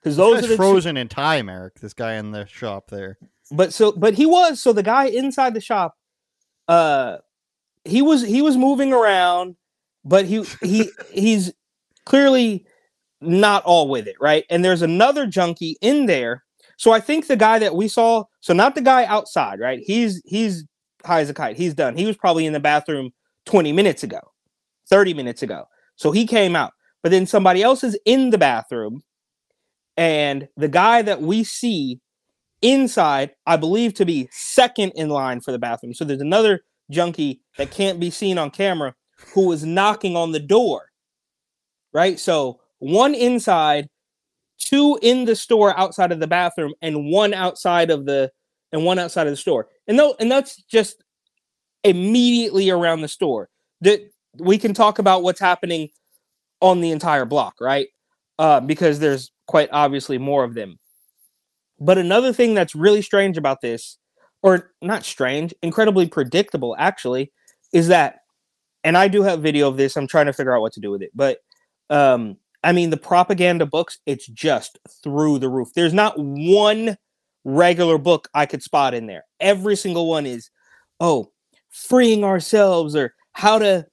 [0.00, 1.80] because Those are the two- frozen in time, Eric.
[1.80, 3.18] This guy in the shop there.
[3.50, 5.94] But so but he was so the guy inside the shop
[6.68, 7.18] uh
[7.84, 9.56] he was he was moving around
[10.04, 11.52] but he he he's
[12.04, 12.66] clearly
[13.20, 14.44] not all with it right?
[14.50, 16.44] And there's another junkie in there.
[16.76, 19.80] So i think the guy that we saw so not the guy outside right?
[19.84, 20.64] He's he's
[21.04, 21.56] high as a kite.
[21.56, 21.96] He's done.
[21.96, 23.12] He was probably in the bathroom
[23.46, 24.20] 20 minutes ago
[24.88, 25.64] 30 minutes ago.
[25.96, 26.72] So he came out.
[27.02, 29.02] But then somebody else is in the bathroom
[29.96, 32.00] and the guy that we see
[32.62, 35.94] inside, I believe to be second in line for the bathroom.
[35.94, 38.94] So there's another junkie that can't be seen on camera
[39.34, 40.90] who was knocking on the door.
[41.92, 42.18] Right?
[42.18, 43.88] So one inside,
[44.58, 48.30] two in the store outside of the bathroom, and one outside of the
[48.72, 49.68] and one outside of the store.
[49.86, 51.02] And though and that's just
[51.84, 53.48] immediately around the store.
[53.82, 54.00] That
[54.38, 55.88] we can talk about what's happening
[56.60, 57.88] on the entire block, right?
[58.38, 60.78] Uh, because there's quite obviously more of them.
[61.78, 63.98] But another thing that's really strange about this,
[64.42, 67.32] or not strange, incredibly predictable actually,
[67.72, 68.20] is that,
[68.84, 69.96] and I do have video of this.
[69.96, 71.38] I'm trying to figure out what to do with it, but
[71.90, 75.68] um, I mean the propaganda books, it's just through the roof.
[75.74, 76.96] There's not one
[77.44, 79.24] regular book I could spot in there.
[79.40, 80.50] Every single one is,
[81.00, 81.30] oh,
[81.70, 83.86] freeing ourselves or how to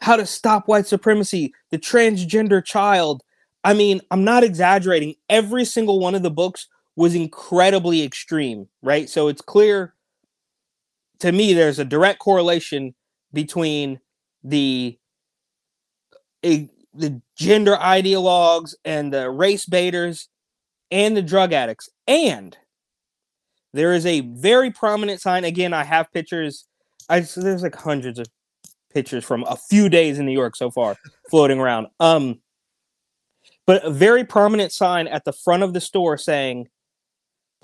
[0.00, 3.22] how to stop white supremacy, the transgender child.
[3.64, 5.14] I mean, I'm not exaggerating.
[5.30, 9.08] Every single one of the books was incredibly extreme, right?
[9.08, 9.94] So it's clear
[11.20, 12.94] to me there's a direct correlation
[13.32, 14.00] between
[14.42, 14.98] the
[16.44, 20.28] a, the gender ideologues and the race baiters
[20.90, 21.88] and the drug addicts.
[22.06, 22.56] And
[23.72, 25.44] there is a very prominent sign.
[25.44, 26.66] Again, I have pictures.
[27.08, 28.26] I so there's like hundreds of
[28.92, 30.96] pictures from a few days in New York so far
[31.30, 31.88] floating around.
[31.98, 32.40] Um,
[33.66, 36.68] but a very prominent sign at the front of the store saying,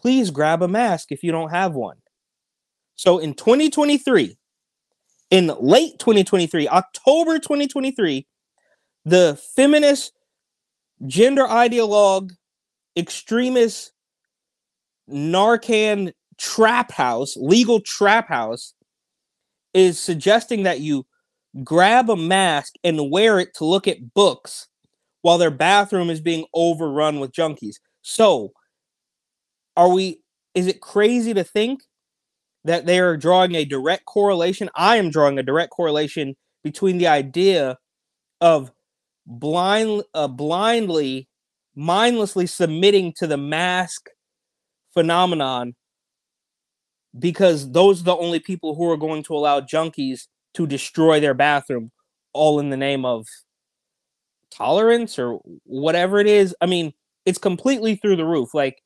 [0.01, 1.99] "Please grab a mask if you don't have one."
[2.97, 4.37] So in 2023,
[5.31, 8.27] in late 2023, October 2023,
[9.05, 10.13] the feminist
[11.07, 12.31] gender ideologue
[12.97, 13.93] extremist
[15.09, 18.75] Narcan trap house, legal trap house,
[19.75, 21.07] is suggesting that you
[21.65, 24.69] grab a mask and wear it to look at books
[25.23, 27.77] while their bathroom is being overrun with junkies.
[28.03, 28.53] So,
[29.77, 30.21] are we,
[30.55, 31.83] is it crazy to think
[32.65, 34.69] that they are drawing a direct correlation?
[34.75, 37.79] I am drawing a direct correlation between the idea
[38.41, 38.73] of
[39.27, 41.29] blind, uh, blindly,
[41.75, 44.09] mindlessly submitting to the mask
[44.93, 45.75] phenomenon
[47.19, 51.35] because those are the only people who are going to allow junkies to destroy their
[51.35, 51.91] bathroom
[52.33, 53.27] all in the name of
[54.51, 56.55] tolerance or whatever it is.
[56.61, 56.93] I mean,
[57.27, 58.55] it's completely through the roof.
[58.55, 58.83] Like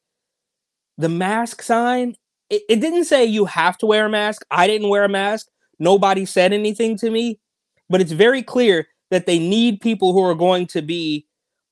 [0.98, 2.14] the mask sign,
[2.50, 4.44] it, it didn't say you have to wear a mask.
[4.50, 5.48] I didn't wear a mask.
[5.78, 7.40] Nobody said anything to me,
[7.88, 11.26] but it's very clear that they need people who are going to be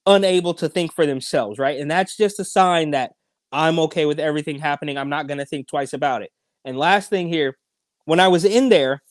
[0.06, 1.78] unable to think for themselves, right?
[1.78, 3.12] And that's just a sign that
[3.52, 4.98] I'm okay with everything happening.
[4.98, 6.30] I'm not going to think twice about it.
[6.64, 7.56] And last thing here,
[8.04, 9.02] when I was in there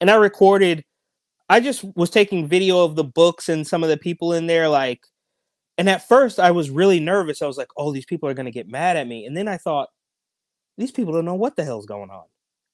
[0.00, 0.84] and I recorded,
[1.48, 4.68] I just was taking video of the books and some of the people in there.
[4.68, 5.00] Like,
[5.78, 7.42] and at first I was really nervous.
[7.42, 9.26] I was like, oh, these people are going to get mad at me.
[9.26, 9.88] And then I thought,
[10.76, 12.24] these people don't know what the hell's going on.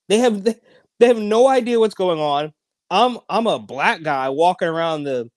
[0.08, 2.52] They have, they have no idea what's going on.
[2.90, 5.30] I'm, I'm a black guy walking around the,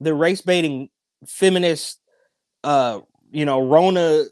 [0.00, 0.88] the race baiting
[1.26, 2.00] feminist,
[2.62, 3.00] uh,
[3.30, 4.24] you know, Rona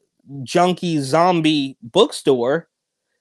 [0.42, 2.68] junkie zombie bookstore.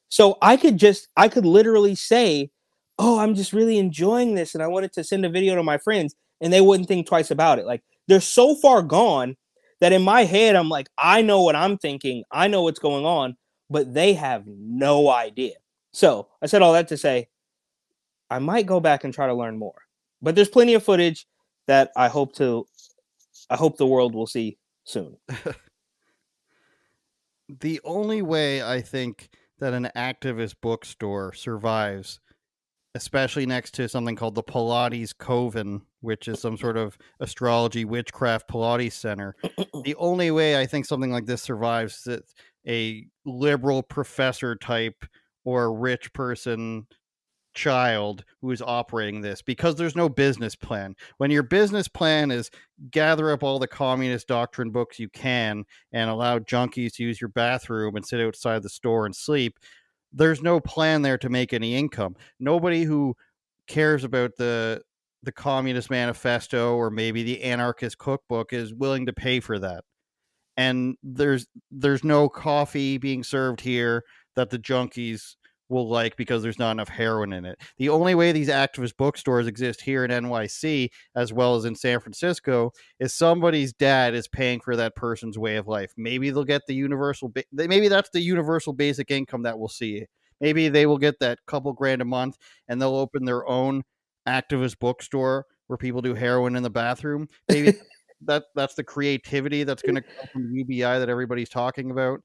[0.09, 2.51] So I could just, I could literally say,
[2.99, 4.53] oh, I'm just really enjoying this.
[4.53, 7.31] And I wanted to send a video to my friends and they wouldn't think twice
[7.31, 7.65] about it.
[7.65, 9.35] Like they're so far gone
[9.81, 12.23] that in my head, I'm like, I know what I'm thinking.
[12.31, 13.35] I know what's going on,
[13.69, 15.55] but they have no idea.
[15.91, 17.27] So I said all that to say,
[18.29, 19.81] I might go back and try to learn more.
[20.21, 21.27] But there's plenty of footage
[21.67, 22.65] that I hope to,
[23.49, 25.17] I hope the world will see soon.
[27.59, 32.19] the only way I think that an activist bookstore survives,
[32.95, 38.49] especially next to something called the Pilates Coven, which is some sort of astrology witchcraft
[38.49, 39.35] Pilates center,
[39.83, 42.23] the only way I think something like this survives is that
[42.67, 45.05] a liberal professor type
[45.43, 46.85] or a rich person
[47.53, 50.95] child who is operating this because there's no business plan.
[51.17, 52.49] When your business plan is
[52.91, 57.29] gather up all the communist doctrine books you can and allow junkies to use your
[57.29, 59.57] bathroom and sit outside the store and sleep,
[60.13, 62.15] there's no plan there to make any income.
[62.39, 63.15] Nobody who
[63.67, 64.81] cares about the
[65.23, 69.83] the communist manifesto or maybe the anarchist cookbook is willing to pay for that.
[70.57, 74.03] And there's there's no coffee being served here
[74.35, 75.35] that the junkies
[75.71, 77.59] will like because there's not enough heroin in it.
[77.77, 81.99] The only way these activist bookstores exist here in NYC as well as in San
[81.99, 85.93] Francisco is somebody's dad is paying for that person's way of life.
[85.97, 90.05] Maybe they'll get the universal ba- maybe that's the universal basic income that we'll see.
[90.39, 93.83] Maybe they will get that couple grand a month and they'll open their own
[94.27, 97.27] activist bookstore where people do heroin in the bathroom.
[97.47, 97.77] Maybe
[98.25, 102.21] that that's the creativity that's going to come from UBI that everybody's talking about.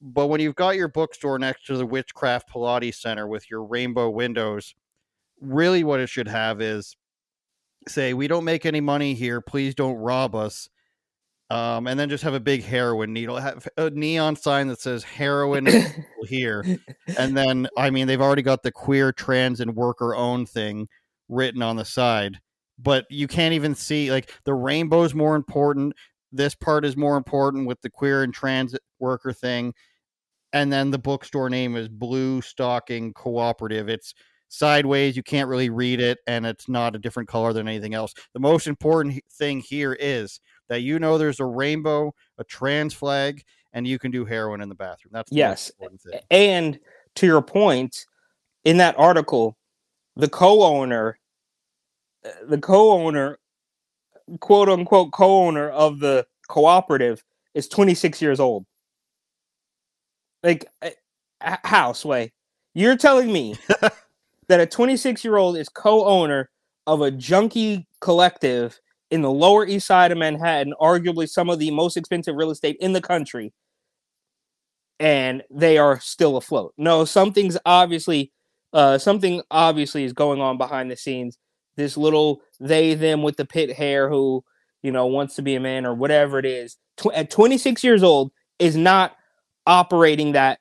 [0.00, 4.08] But when you've got your bookstore next to the Witchcraft Pilates Center with your rainbow
[4.08, 4.74] windows,
[5.40, 6.96] really what it should have is
[7.88, 9.40] say, we don't make any money here.
[9.40, 10.68] Please don't rob us.
[11.50, 15.02] Um, and then just have a big heroin needle, have a neon sign that says
[15.02, 15.66] heroin
[16.28, 16.64] here.
[17.18, 20.86] And then, I mean, they've already got the queer, trans, and worker owned thing
[21.28, 22.38] written on the side,
[22.78, 25.94] but you can't even see like the rainbow's more important.
[26.30, 29.74] This part is more important with the queer and trans worker thing.
[30.52, 33.88] And then the bookstore name is Bluestocking Cooperative.
[33.88, 34.14] It's
[34.48, 35.16] sideways.
[35.16, 38.12] You can't really read it, and it's not a different color than anything else.
[38.34, 43.42] The most important thing here is that you know there's a rainbow, a trans flag,
[43.72, 45.12] and you can do heroin in the bathroom.
[45.12, 45.70] That's the most Yes.
[45.70, 46.20] important thing.
[46.30, 46.80] And
[47.16, 48.06] to your point,
[48.64, 49.56] in that article,
[50.16, 51.18] the co-owner,
[52.24, 53.38] uh, the co-owner,
[54.40, 57.22] quote unquote co-owner of the cooperative
[57.54, 58.66] is 26 years old.
[60.42, 60.90] Like, uh,
[61.44, 62.32] h- how Sway?
[62.74, 63.56] You're telling me
[64.48, 66.50] that a 26 year old is co-owner
[66.86, 71.70] of a junkie collective in the Lower East Side of Manhattan, arguably some of the
[71.70, 73.52] most expensive real estate in the country,
[74.98, 76.74] and they are still afloat.
[76.78, 78.32] No, something's obviously,
[78.72, 81.38] uh, something obviously is going on behind the scenes.
[81.76, 84.44] This little they them with the pit hair who
[84.82, 88.02] you know wants to be a man or whatever it is tw- at 26 years
[88.02, 89.16] old is not
[89.66, 90.58] operating that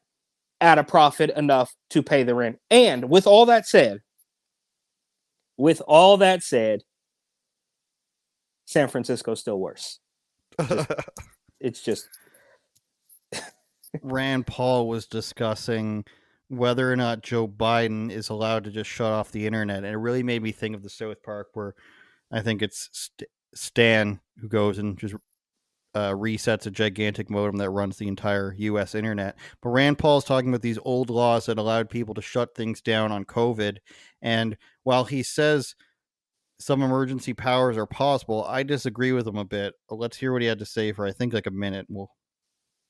[0.62, 2.59] at a profit enough to pay the rent.
[2.69, 3.99] And with all that said,
[5.57, 6.81] with all that said,
[8.65, 9.99] San Francisco's still worse.
[11.59, 12.07] It's just
[14.01, 16.05] Rand Paul was discussing
[16.47, 19.97] whether or not Joe Biden is allowed to just shut off the internet, and it
[19.97, 21.75] really made me think of the South Park, where
[22.31, 25.15] I think it's St- Stan who goes and just
[25.95, 28.95] uh, resets a gigantic modem that runs the entire U.S.
[28.95, 29.38] internet.
[29.62, 33.12] But Rand Paul's talking about these old laws that allowed people to shut things down
[33.12, 33.78] on COVID,
[34.21, 35.75] and while he says
[36.60, 39.73] some emergency powers are possible, I disagree with him a bit.
[39.89, 41.86] Let's hear what he had to say for I think like a minute.
[41.89, 42.12] We'll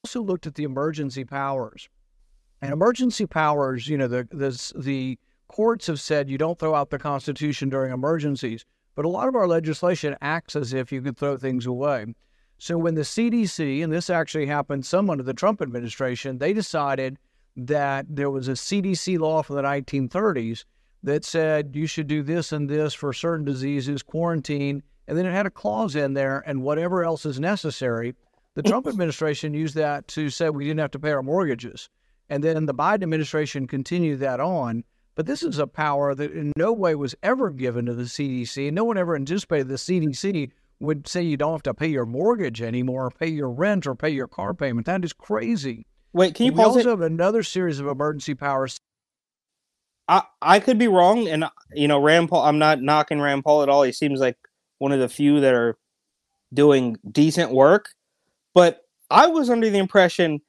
[0.03, 1.89] also looked at the emergency powers.
[2.61, 6.89] And emergency powers, you know, the the the courts have said you don't throw out
[6.89, 11.17] the Constitution during emergencies, but a lot of our legislation acts as if you could
[11.17, 12.05] throw things away.
[12.59, 17.17] So when the CDC, and this actually happened some under the Trump administration, they decided
[17.55, 20.65] that there was a CDC law from the 1930s
[21.01, 25.31] that said you should do this and this for certain diseases, quarantine, and then it
[25.31, 28.13] had a clause in there, and whatever else is necessary.
[28.55, 31.89] The Trump administration used that to say we didn't have to pay our mortgages.
[32.29, 34.83] And then the Biden administration continued that on.
[35.15, 38.71] But this is a power that in no way was ever given to the CDC.
[38.71, 42.61] No one ever anticipated the CDC would say you don't have to pay your mortgage
[42.61, 44.85] anymore, or pay your rent, or pay your car payment.
[44.85, 45.85] That is crazy.
[46.13, 46.35] wait.
[46.35, 46.87] Can you we pause also it?
[46.87, 48.79] have another series of emergency powers
[50.09, 52.43] I I could be wrong, and you know Rand Paul.
[52.43, 53.83] I'm not knocking Rand Paul at all.
[53.83, 54.37] He seems like
[54.79, 55.77] one of the few that are
[56.53, 57.89] doing decent work.
[58.55, 60.41] But I was under the impression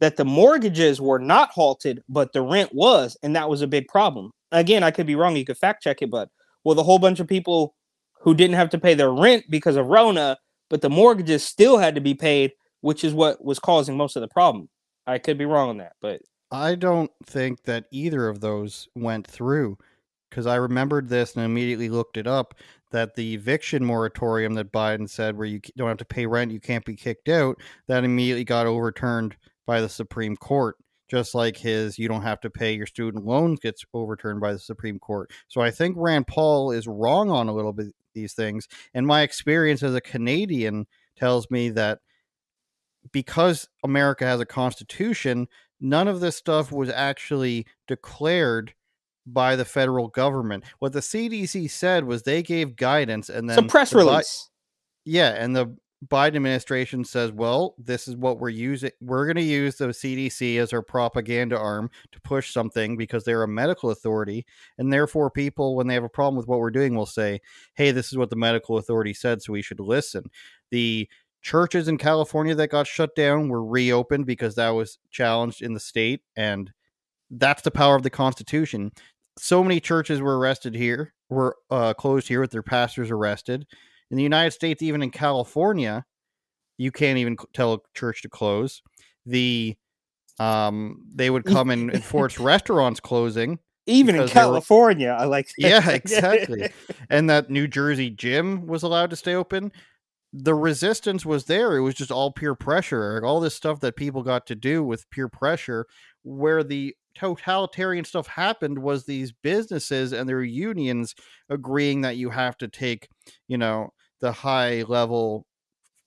[0.00, 3.86] that the mortgages were not halted, but the rent was, and that was a big
[3.86, 4.32] problem.
[4.50, 5.36] Again, I could be wrong.
[5.36, 6.28] You could fact check it, but
[6.64, 7.74] with a whole bunch of people
[8.24, 10.38] who didn't have to pay their rent because of Rona,
[10.70, 14.22] but the mortgages still had to be paid, which is what was causing most of
[14.22, 14.68] the problem.
[15.06, 19.26] I could be wrong on that, but I don't think that either of those went
[19.26, 19.76] through
[20.30, 22.54] because I remembered this and immediately looked it up
[22.90, 26.60] that the eviction moratorium that Biden said, where you don't have to pay rent, you
[26.60, 30.76] can't be kicked out, that immediately got overturned by the Supreme Court.
[31.08, 34.58] Just like his, you don't have to pay your student loans gets overturned by the
[34.58, 35.30] Supreme Court.
[35.48, 38.68] So I think Rand Paul is wrong on a little bit these things.
[38.94, 40.86] And my experience as a Canadian
[41.16, 41.98] tells me that
[43.12, 45.48] because America has a constitution,
[45.80, 48.74] none of this stuff was actually declared
[49.26, 50.64] by the federal government.
[50.78, 54.48] What the CDC said was they gave guidance and then a press the release.
[55.04, 55.76] yeah, and the
[56.08, 58.90] Biden administration says, "Well, this is what we're using.
[59.00, 63.42] We're going to use the CDC as our propaganda arm to push something because they're
[63.42, 64.44] a medical authority,
[64.78, 67.40] and therefore people, when they have a problem with what we're doing, will say,
[67.74, 70.24] "Hey, this is what the medical authority said, so we should listen."
[70.70, 71.08] The
[71.42, 75.80] churches in California that got shut down were reopened because that was challenged in the
[75.80, 76.72] state, and
[77.30, 78.92] that's the power of the Constitution.
[79.38, 83.66] So many churches were arrested here, were uh, closed here with their pastors arrested.
[84.10, 86.04] In the United States, even in California,
[86.78, 88.82] you can't even tell a church to close.
[89.26, 89.76] The
[90.38, 95.46] um, they would come and enforce restaurants closing, Even in they were- California, I like.
[95.58, 95.68] that.
[95.68, 96.70] Yeah, exactly.
[97.08, 99.70] and that New Jersey gym was allowed to stay open.
[100.32, 101.76] The resistance was there.
[101.76, 103.24] It was just all peer pressure.
[103.24, 105.86] All this stuff that people got to do with peer pressure.
[106.24, 111.14] Where the totalitarian stuff happened was these businesses and their unions
[111.48, 113.08] agreeing that you have to take,
[113.48, 113.90] you know,
[114.20, 115.46] the high level,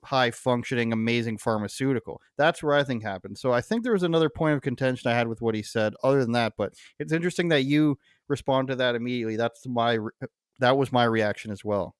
[0.03, 2.21] high functioning, amazing pharmaceutical.
[2.37, 3.37] That's where I think happened.
[3.37, 5.93] So I think there was another point of contention I had with what he said,
[6.03, 6.53] other than that.
[6.57, 7.97] But it's interesting that you
[8.27, 9.35] respond to that immediately.
[9.35, 10.27] That's my re- uh,
[10.59, 11.95] that was my reaction as well.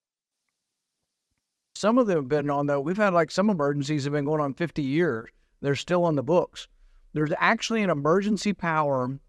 [1.76, 2.82] Some of them have been on though.
[2.82, 5.30] We've had like some emergencies have been going on 50 years.
[5.62, 6.68] They're still on the books.
[7.18, 9.20] There's actually an emergency power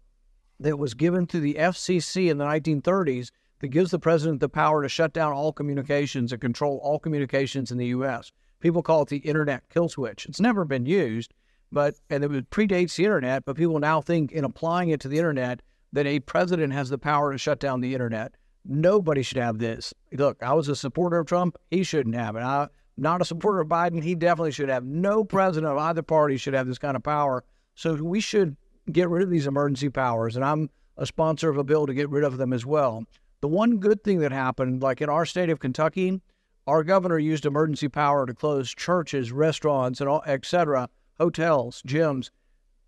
[0.59, 3.31] that was given to the FCC in the 1930s
[3.61, 7.71] that gives the president the power to shut down all communications and control all communications
[7.71, 8.31] in the U.S.
[8.59, 10.27] People call it the internet kill switch.
[10.27, 11.33] It's never been used,
[11.71, 13.43] but and it predates the internet.
[13.43, 16.99] But people now think in applying it to the internet that a president has the
[16.99, 18.35] power to shut down the internet.
[18.65, 19.95] Nobody should have this.
[20.13, 21.57] Look, I was a supporter of Trump.
[21.71, 22.41] He shouldn't have it.
[22.41, 24.03] I'm not a supporter of Biden.
[24.03, 24.85] He definitely should have.
[24.85, 27.43] No president of either party should have this kind of power.
[27.79, 28.57] So we should
[28.91, 30.35] get rid of these emergency powers.
[30.35, 33.05] And I'm a sponsor of a bill to get rid of them as well.
[33.39, 36.19] The one good thing that happened, like in our state of Kentucky,
[36.67, 40.89] our governor used emergency power to close churches, restaurants, and all, et cetera,
[41.21, 42.31] hotels, gyms.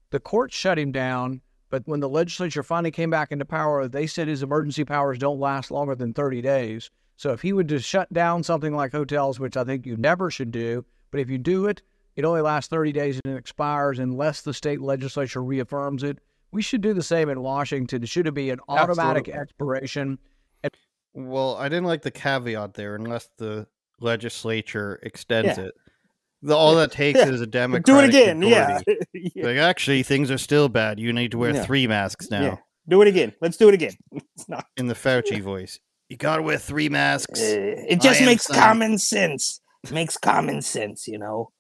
[0.10, 1.39] The court shut him down,
[1.70, 5.39] but when the legislature finally came back into power, they said his emergency powers don't
[5.39, 6.92] last longer than 30 days.
[7.16, 10.30] So if he would just shut down something like hotels, which I think you never
[10.30, 11.82] should do, but if you do it,
[12.22, 16.19] it only lasts 30 days and it expires unless the state legislature reaffirms it.
[16.51, 18.03] We should do the same in Washington.
[18.03, 19.34] It should be an automatic Absolutely.
[19.41, 20.19] expiration.
[21.13, 23.67] Well, I didn't like the caveat there, unless the
[23.99, 25.65] legislature extends Yeah.
[25.65, 25.74] it.
[26.43, 27.30] The, all that takes Yeah.
[27.30, 27.86] is a Democrat.
[27.86, 28.41] Do it again.
[28.41, 28.80] Yeah.
[29.13, 29.45] Yeah.
[29.45, 30.99] Like, actually, things are still bad.
[30.99, 31.63] You need to wear Yeah.
[31.63, 32.41] three masks now.
[32.41, 32.57] Yeah.
[32.88, 33.34] Do it again.
[33.41, 33.93] Let's do it again.
[34.36, 34.65] It's not.
[34.78, 37.39] In the Fauci voice, you gotta wear three masks.
[37.41, 38.57] Uh, it just I makes son.
[38.57, 39.61] common sense.
[39.91, 41.51] Makes common sense, you know,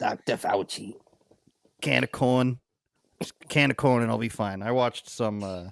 [0.00, 0.94] Doctor Fauci.
[1.82, 2.58] can of corn,
[3.50, 4.62] can of corn, and I'll be fine.
[4.62, 5.66] I watched some uh,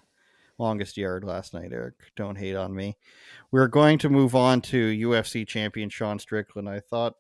[0.59, 1.73] Longest Yard last night.
[1.73, 2.99] Eric, don't hate on me.
[3.51, 6.69] We're going to move on to UFC champion Sean Strickland.
[6.69, 7.15] I thought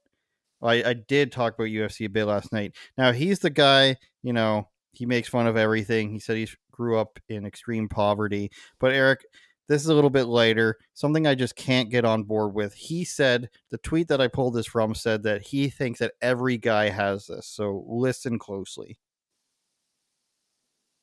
[0.60, 2.76] I, I did talk about UFC a bit last night.
[2.98, 6.10] Now he's the guy, you know, he makes fun of everything.
[6.10, 8.50] He said he grew up in extreme poverty.
[8.78, 9.24] But Eric,
[9.68, 10.76] this is a little bit lighter.
[10.94, 12.74] Something I just can't get on board with.
[12.74, 16.56] He said the tweet that I pulled this from said that he thinks that every
[16.58, 17.46] guy has this.
[17.46, 18.98] So listen closely.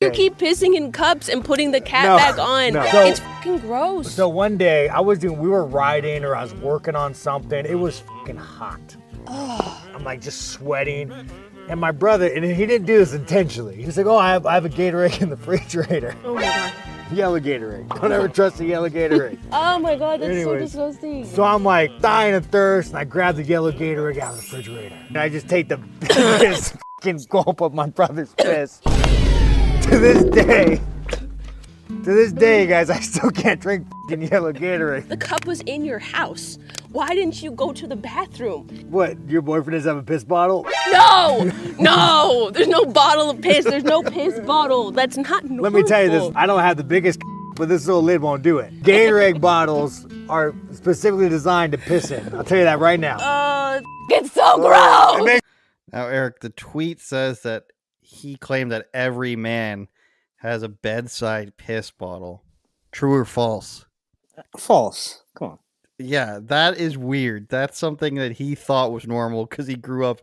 [0.01, 2.73] You keep pissing in cups and putting the cat No, back on.
[2.73, 2.85] no.
[2.91, 4.11] So- it's fucking gross.
[4.11, 7.65] So one day I was doing, we were riding or I was working on something.
[7.65, 8.95] It was fucking hot.
[9.27, 11.11] I'm like just sweating.
[11.67, 13.75] And my brother, and he didn't do this intentionally.
[13.77, 16.15] He was like, "Oh, I have, I have a Gatorade in the refrigerator.
[16.23, 16.73] oh my god.
[17.11, 17.87] Yellow Gatorade.
[18.01, 21.25] Don't ever trust a yellow Gatorade." Oh my god, that's Anyways, so disgusting.
[21.25, 24.41] So I'm like dying of thirst, and I grab the yellow Gatorade out of the
[24.43, 28.79] refrigerator, and I just take the biggest fucking gulp of my brother's piss.
[28.81, 30.79] to this day,
[31.87, 35.07] to this day, guys, I still can't drink fucking yellow Gatorade.
[35.07, 36.57] the cup was in your house.
[36.91, 38.67] Why didn't you go to the bathroom?
[38.89, 39.17] What?
[39.29, 40.65] Your boyfriend doesn't have a piss bottle?
[40.93, 41.51] No!
[41.79, 42.49] No!
[42.53, 43.65] There's no bottle of piss.
[43.65, 44.91] There's no piss bottle.
[44.91, 45.63] That's not normal.
[45.63, 46.31] Let me tell you this.
[46.35, 47.19] I don't have the biggest,
[47.55, 48.81] but this little lid won't do it.
[48.81, 52.33] Gatorade bottles are specifically designed to piss in.
[52.33, 53.17] I'll tell you that right now.
[53.17, 55.41] Uh, it's so gross!
[55.91, 57.65] Now, Eric, the tweet says that
[58.01, 59.87] he claimed that every man
[60.37, 62.43] has a bedside piss bottle.
[62.91, 63.85] True or false?
[64.57, 65.23] False.
[65.35, 65.59] Come on.
[65.97, 67.47] Yeah, that is weird.
[67.49, 70.21] That's something that he thought was normal because he grew up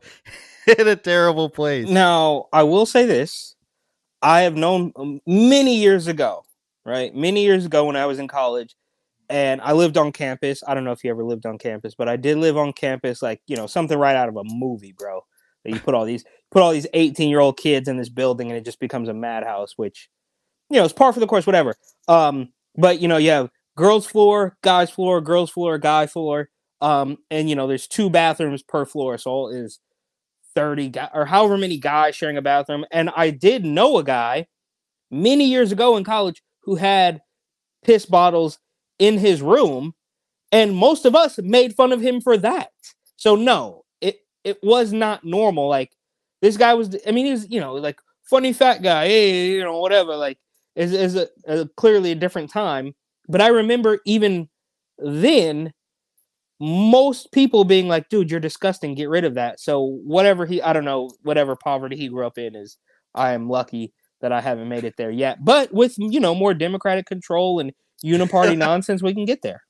[0.79, 1.89] in a terrible place.
[1.89, 3.57] Now, I will say this.
[4.23, 6.45] I have known um, many years ago,
[6.85, 7.15] right?
[7.15, 8.77] Many years ago when I was in college
[9.29, 10.63] and I lived on campus.
[10.67, 13.23] I don't know if you ever lived on campus, but I did live on campus
[13.23, 15.23] like, you know, something right out of a movie, bro.
[15.65, 18.81] You put all these put all these 18-year-old kids in this building and it just
[18.81, 20.09] becomes a madhouse, which
[20.71, 21.75] you know, it's par for the course, whatever.
[22.09, 26.49] Um, but you know, you have girls floor, guys floor, girls floor, guy floor.
[26.81, 29.79] Um, and you know, there's two bathrooms per floor, so all is
[30.55, 32.85] 30 guy or however many guys sharing a bathroom.
[32.91, 34.47] And I did know a guy
[35.11, 37.21] many years ago in college who had
[37.85, 38.59] piss bottles
[38.99, 39.95] in his room,
[40.53, 42.71] and most of us made fun of him for that.
[43.17, 45.69] So no, it it was not normal.
[45.69, 45.93] Like
[46.41, 49.63] this guy was I mean, he was, you know, like funny fat guy, hey, you
[49.63, 50.39] know, whatever, like
[50.77, 52.95] is is a, a clearly a different time.
[53.29, 54.49] But I remember even
[54.99, 55.73] then
[56.63, 59.59] most people being like, dude, you're disgusting, get rid of that.
[59.59, 62.79] So whatever he I don't know, whatever poverty he grew up in is
[63.17, 65.45] I am lucky that I haven't made it there yet.
[65.45, 67.73] But with you know more democratic control and
[68.05, 69.61] uniparty nonsense, we can get there.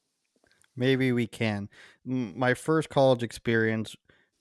[0.77, 1.71] Maybe we can.
[2.05, 3.97] My first college experience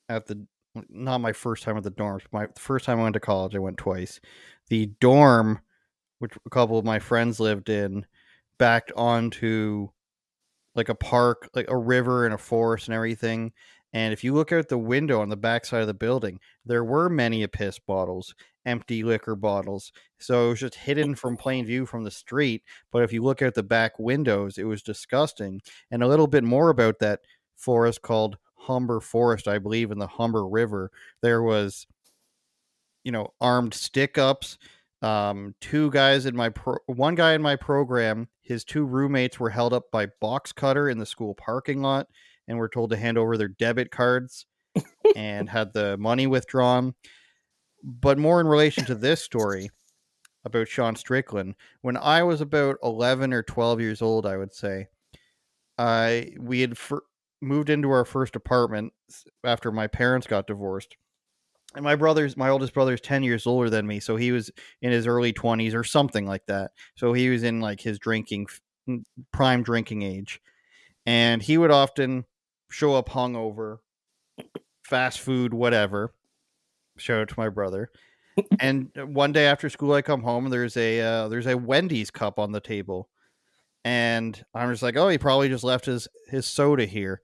[0.10, 0.46] at the
[0.90, 2.24] not my first time at the dorms.
[2.34, 4.20] My first time I went to college, I went twice.
[4.68, 5.62] The dorm,
[6.20, 8.06] which a couple of my friends lived in,
[8.58, 9.88] backed onto
[10.76, 13.52] like a park, like a river and a forest and everything.
[13.94, 17.10] And if you look out the window on the backside of the building, there were
[17.10, 18.34] many a piss bottles,
[18.66, 19.92] empty liquor bottles.
[20.20, 22.64] So it was just hidden from plain view from the street.
[22.92, 25.62] But if you look out the back windows, it was disgusting.
[25.92, 27.20] And a little bit more about that
[27.58, 30.92] forest called Humber Forest, I believe, in the Humber River.
[31.22, 31.86] There was,
[33.04, 34.58] you know, armed stick ups.
[35.02, 39.50] Um, two guys in my pro- one guy in my program, his two roommates were
[39.50, 42.08] held up by box cutter in the school parking lot
[42.48, 44.46] and were told to hand over their debit cards
[45.16, 46.94] and had the money withdrawn.
[47.84, 49.72] But more in relation to this story
[50.46, 54.88] about Sean Strickland, when I was about 11 or 12 years old, I would say,
[55.78, 57.02] I we had fir-
[57.42, 58.94] moved into our first apartment
[59.44, 60.96] after my parents got divorced.
[61.76, 64.52] And my brother's my oldest brother's 10 years older than me, so he was
[64.82, 66.72] in his early 20s or something like that.
[66.96, 68.48] So he was in like his drinking
[69.32, 70.42] prime drinking age.
[71.06, 72.26] And he would often
[72.70, 73.78] show up hungover,
[74.84, 76.14] fast food, whatever.
[76.98, 77.90] Shout out to my brother.
[78.60, 82.12] and one day after school, I come home and there's a uh, there's a Wendy's
[82.12, 83.10] cup on the table,
[83.84, 87.22] and I'm just like, oh, he probably just left his his soda here.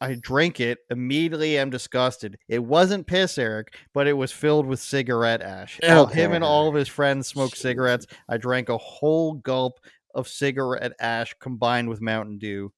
[0.00, 1.58] I drank it immediately.
[1.58, 2.38] I'm disgusted.
[2.48, 5.80] It wasn't piss, Eric, but it was filled with cigarette ash.
[5.82, 8.06] While Him and all of his friends smoked cigarettes.
[8.28, 9.80] I drank a whole gulp
[10.14, 12.72] of cigarette ash combined with Mountain Dew.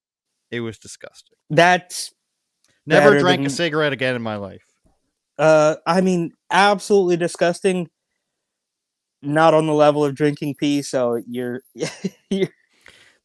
[0.51, 1.37] It was disgusting.
[1.51, 2.13] That's
[2.87, 4.63] Never drank a cigarette again in my life.
[5.39, 7.89] uh I mean absolutely disgusting.
[9.21, 11.61] Not on the level of drinking pee, so you're
[12.31, 12.49] you're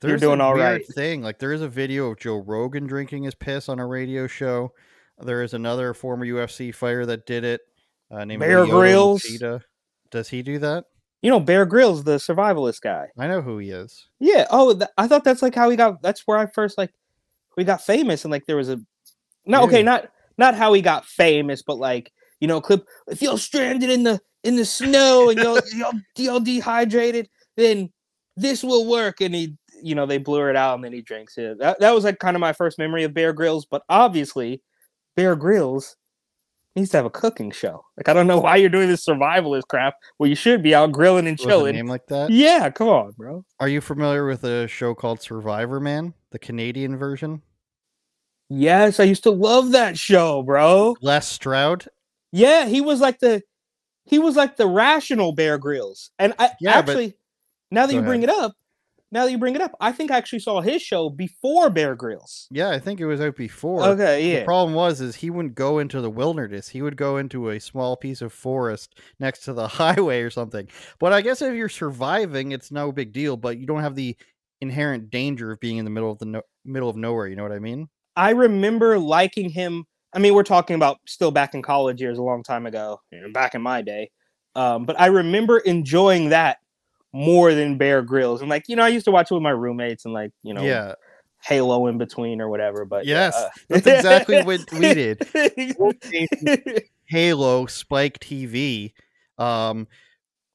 [0.09, 0.87] There's doing a all weird right.
[0.87, 4.27] Thing like there is a video of Joe Rogan drinking his piss on a radio
[4.27, 4.73] show.
[5.19, 7.61] There is another former UFC fighter that did it.
[8.11, 9.23] Uh, named Bear Lyoto Grylls.
[9.23, 9.61] Machida.
[10.11, 10.85] Does he do that?
[11.23, 13.07] you know Bear Grylls, the survivalist guy.
[13.17, 14.07] I know who he is.
[14.19, 14.45] Yeah.
[14.51, 16.01] Oh, th- I thought that's like how he got.
[16.01, 16.93] That's where I first like
[17.55, 18.79] we got famous, and like there was a
[19.45, 19.63] no.
[19.63, 23.89] Okay, not not how he got famous, but like you know, clip if you're stranded
[23.89, 27.89] in the in the snow and you're you're, you're dehydrated, then
[28.35, 29.21] this will work.
[29.21, 31.59] And he, you know, they blur it out, and then he drinks it.
[31.59, 34.61] That that was like kind of my first memory of Bear Grylls, but obviously,
[35.15, 35.95] Bear Grylls
[36.75, 37.85] needs to have a cooking show.
[37.97, 39.93] Like I don't know why you're doing this survivalist crap.
[40.17, 41.75] Well, you should be out grilling and chilling.
[41.75, 42.29] name like that.
[42.31, 43.45] Yeah, come on, bro.
[43.59, 47.41] Are you familiar with a show called Survivorman, the Canadian version?
[48.49, 50.95] Yes, I used to love that show, bro.
[51.01, 51.87] Les Stroud.
[52.31, 53.41] Yeah, he was like the
[54.05, 56.11] he was like the rational Bear Grylls.
[56.19, 57.13] And I Yeah, but- actually
[57.71, 58.35] now that Go you bring ahead.
[58.37, 58.53] it up,
[59.13, 61.95] now that you bring it up, I think I actually saw his show before Bear
[61.95, 62.47] Grylls.
[62.49, 63.83] Yeah, I think it was out before.
[63.83, 64.43] Okay, The yeah.
[64.43, 66.69] problem was is he wouldn't go into the wilderness.
[66.69, 70.67] He would go into a small piece of forest next to the highway or something.
[70.99, 73.37] But I guess if you're surviving, it's no big deal.
[73.37, 74.17] But you don't have the
[74.61, 77.27] inherent danger of being in the middle of the no- middle of nowhere.
[77.27, 77.89] You know what I mean?
[78.15, 79.85] I remember liking him.
[80.11, 83.21] I mean, we're talking about still back in college years, a long time ago, you
[83.21, 84.09] know, back in my day.
[84.55, 86.57] Um, but I remember enjoying that
[87.13, 88.41] more than Bear Grylls.
[88.41, 90.53] And like, you know, I used to watch it with my roommates and like, you
[90.53, 90.95] know, yeah.
[91.41, 92.85] Halo in between or whatever.
[92.85, 96.83] But yeah, Yes, uh, that's exactly what we did.
[97.05, 98.93] Halo, Spike TV,
[99.37, 99.87] um,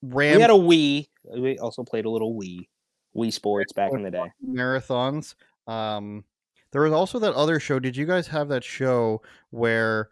[0.03, 1.09] Ram we had a Wii.
[1.37, 2.69] We also played a little Wii,
[3.15, 4.33] Wii Sports back in the day.
[4.45, 5.35] marathons.
[5.67, 6.25] Um,
[6.73, 7.79] there was also that other show.
[7.79, 10.09] Did you guys have that show where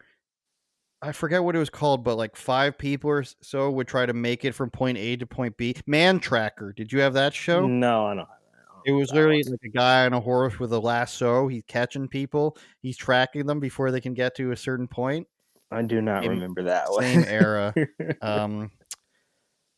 [1.03, 4.14] I forget what it was called, but like five people or so would try to
[4.14, 5.74] make it from point A to point B?
[5.86, 6.74] Mantracker.
[6.74, 7.66] Did you have that show?
[7.66, 8.28] No, I don't.
[8.86, 11.49] It was literally like a guy on a horse with a lasso.
[11.49, 12.57] He's catching people.
[12.82, 15.26] He's tracking them before they can get to a certain point.
[15.72, 17.03] I do not Same- remember that one.
[17.03, 17.74] Same era.
[18.22, 18.70] um,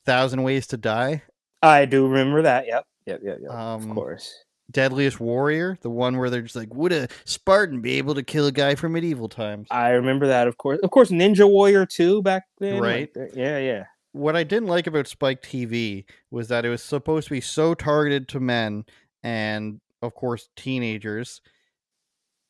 [0.05, 1.23] Thousand Ways to Die.
[1.62, 2.66] I do remember that.
[2.66, 2.85] Yep.
[3.07, 3.21] Yep.
[3.25, 3.39] Yep.
[3.43, 3.51] yep.
[3.51, 4.45] Um, of course.
[4.71, 8.47] Deadliest Warrior, the one where they're just like, would a Spartan be able to kill
[8.47, 9.69] a guy from medieval times?
[9.71, 10.47] I remember that.
[10.47, 10.79] Of course.
[10.83, 11.11] Of course.
[11.11, 12.81] Ninja Warrior two back then.
[12.81, 13.12] Right.
[13.12, 13.59] th- yeah.
[13.59, 13.85] Yeah.
[14.12, 17.75] What I didn't like about Spike TV was that it was supposed to be so
[17.75, 18.85] targeted to men
[19.23, 21.41] and, of course, teenagers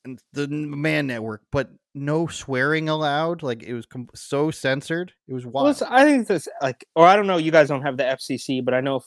[0.05, 3.43] and the Man Network, but no swearing allowed.
[3.43, 5.13] Like it was com- so censored.
[5.27, 5.69] It was wild.
[5.69, 7.37] it's, I think this like, or I don't know.
[7.37, 9.03] You guys don't have the FCC, but I know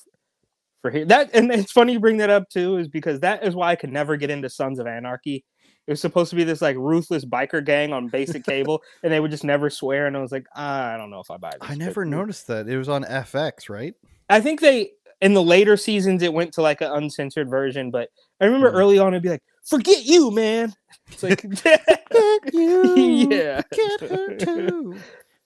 [0.82, 3.56] for here that, and it's funny you bring that up too, is because that is
[3.56, 5.44] why I could never get into Sons of Anarchy.
[5.88, 9.20] It was supposed to be this like ruthless biker gang on basic cable, and they
[9.20, 10.08] would just never swear.
[10.08, 11.60] And I was like, "Ah, I don't know if I buy this.
[11.70, 12.68] I never noticed that.
[12.68, 13.94] It was on FX, right?
[14.30, 18.10] I think they in the later seasons it went to like an uncensored version, but
[18.40, 18.76] I remember Mhm.
[18.76, 20.74] early on it'd be like, "Forget you, man."
[21.12, 21.44] It's like,
[22.54, 24.96] yeah, Get her too.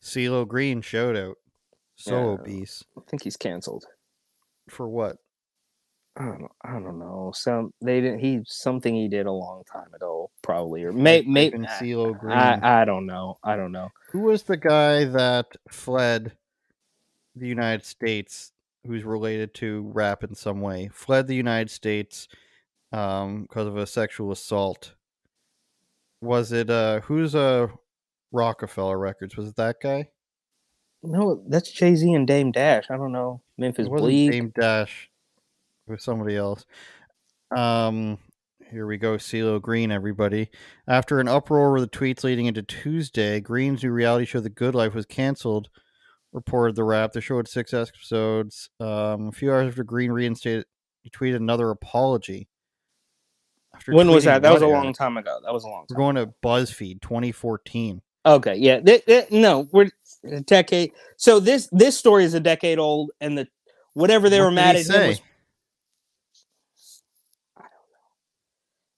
[0.01, 1.37] CeeLo Green showed out.
[1.95, 2.31] So Yeah.
[2.33, 2.83] obese.
[2.97, 3.85] I think he's canceled.
[4.69, 5.17] For what?
[6.17, 7.33] I don't, I don't know.
[7.35, 8.19] Some they didn't.
[8.19, 11.51] He something he did a long time ago, probably, or may may.
[11.51, 12.37] CeeLo Green.
[12.37, 13.37] I I don't know.
[13.43, 13.89] I don't know.
[14.11, 16.31] Who was the guy that fled
[17.35, 18.53] the United States
[18.87, 20.89] who's related to rap in some way?
[20.93, 22.29] Fled the United States
[22.93, 24.93] um because of a sexual assault.
[26.21, 27.69] Was it uh who's a
[28.31, 29.35] Roc-A-Fella Records?
[29.35, 30.09] Was it that guy?
[31.03, 32.85] No, that's Jay Z and Dame Dash.
[32.89, 33.41] I don't know.
[33.57, 34.31] Memphis Bleek.
[34.31, 35.09] Dame Dash.
[35.87, 36.65] It was somebody else.
[37.55, 38.17] Um,
[38.71, 39.17] here we go.
[39.17, 40.49] CeeLo Green, everybody.
[40.87, 44.73] After an uproar over the tweets leading into Tuesday, Green's new reality show, The Good
[44.73, 45.69] Life, was canceled.
[46.33, 47.13] Reported the rap.
[47.13, 48.69] The show had six episodes.
[48.79, 50.65] Um, a few hours after Green reinstated,
[51.03, 52.49] he tweeted another apology.
[53.73, 54.41] After When was that?
[54.41, 55.39] That was a long time ago.
[55.43, 58.01] That was a long We're going to BuzzFeed 2014.
[58.25, 58.79] Okay, yeah.
[58.79, 59.89] Th- th- no, we're
[60.29, 60.91] a decade.
[61.15, 63.47] So this this story is a decade old, and the
[63.93, 65.21] whatever they What were mad at was.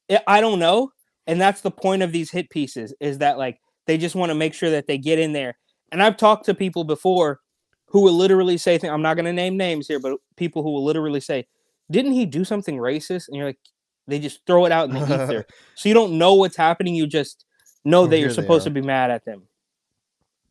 [0.10, 0.92] I I don't know,
[1.28, 4.36] and that's the point of these hit pieces is that like they just want to
[4.36, 5.58] make sure that they get in there.
[5.92, 7.40] And I've talked to people before
[7.86, 10.72] who will literally say, thing- "I'm not going to name names here, but people who
[10.74, 11.48] will literally say,
[11.90, 13.60] didn't he do something racist?" And you're like,
[14.08, 15.46] they just throw it out in the ether,
[15.76, 16.96] so you don't know what's happening.
[16.96, 17.46] You just
[17.86, 19.48] know that you're supposed to be mad at them.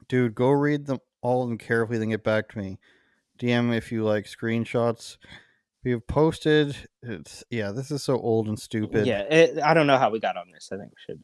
[0.08, 2.78] Dude, go read them all of them carefully, then get back to me.
[3.38, 5.16] DM if you like screenshots.
[5.86, 6.76] We have posted.
[7.04, 9.06] It's yeah, this is so old and stupid.
[9.06, 10.70] Yeah, it, I don't know how we got on this.
[10.72, 11.22] I think we should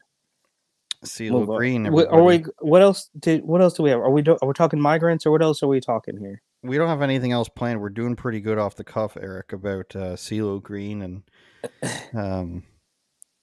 [1.03, 1.57] CeeLo on.
[1.57, 1.83] Green.
[1.83, 2.45] Wh- Are we?
[2.61, 3.09] What else?
[3.19, 3.99] Did what else do we have?
[3.99, 4.21] Are we?
[4.21, 6.41] Do, are we talking migrants or what else are we talking here?
[6.61, 7.81] We don't have anything else planned.
[7.81, 11.23] We're doing pretty good off the cuff, Eric, about uh, CeeLo Green and
[12.13, 12.63] um,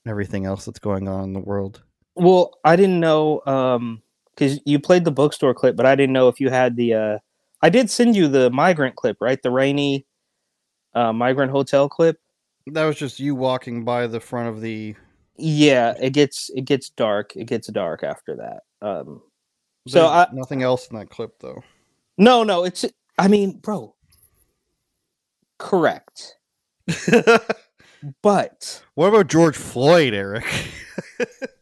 [0.07, 1.83] everything else that's going on in the world.
[2.15, 4.01] Well, I didn't know um
[4.35, 6.95] because you played the bookstore clip, but I didn't know if you had the.
[6.95, 7.19] uh
[7.61, 9.39] I did send you the migrant clip, right?
[9.43, 10.07] The rainy
[10.95, 12.19] uh, migrant hotel clip.
[12.67, 14.95] That was just you walking by the front of the.
[15.37, 17.35] Yeah, it gets it gets dark.
[17.37, 18.87] It gets dark after that.
[18.87, 19.23] Um,
[19.89, 21.63] so I nothing else in that clip though.
[22.19, 22.85] no no it's
[23.19, 23.95] I mean, bro.
[25.59, 26.39] Correct,
[28.23, 30.45] but What about George Floyd, Eric?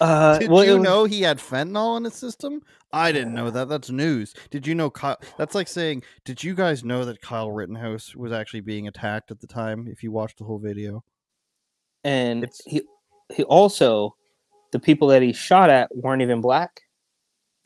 [0.00, 2.62] uh, Did well, it you was- know he had fentanyl in his system?
[2.92, 3.68] I didn't know that.
[3.68, 4.34] That's news.
[4.50, 5.20] Did you know Kyle?
[5.36, 9.40] That's like saying, did you guys know that Kyle Rittenhouse was actually being attacked at
[9.40, 9.86] the time?
[9.88, 11.04] If you watched the whole video,
[12.04, 12.82] and It's- he
[13.34, 14.16] he also
[14.72, 16.80] the people that he shot at weren't even black.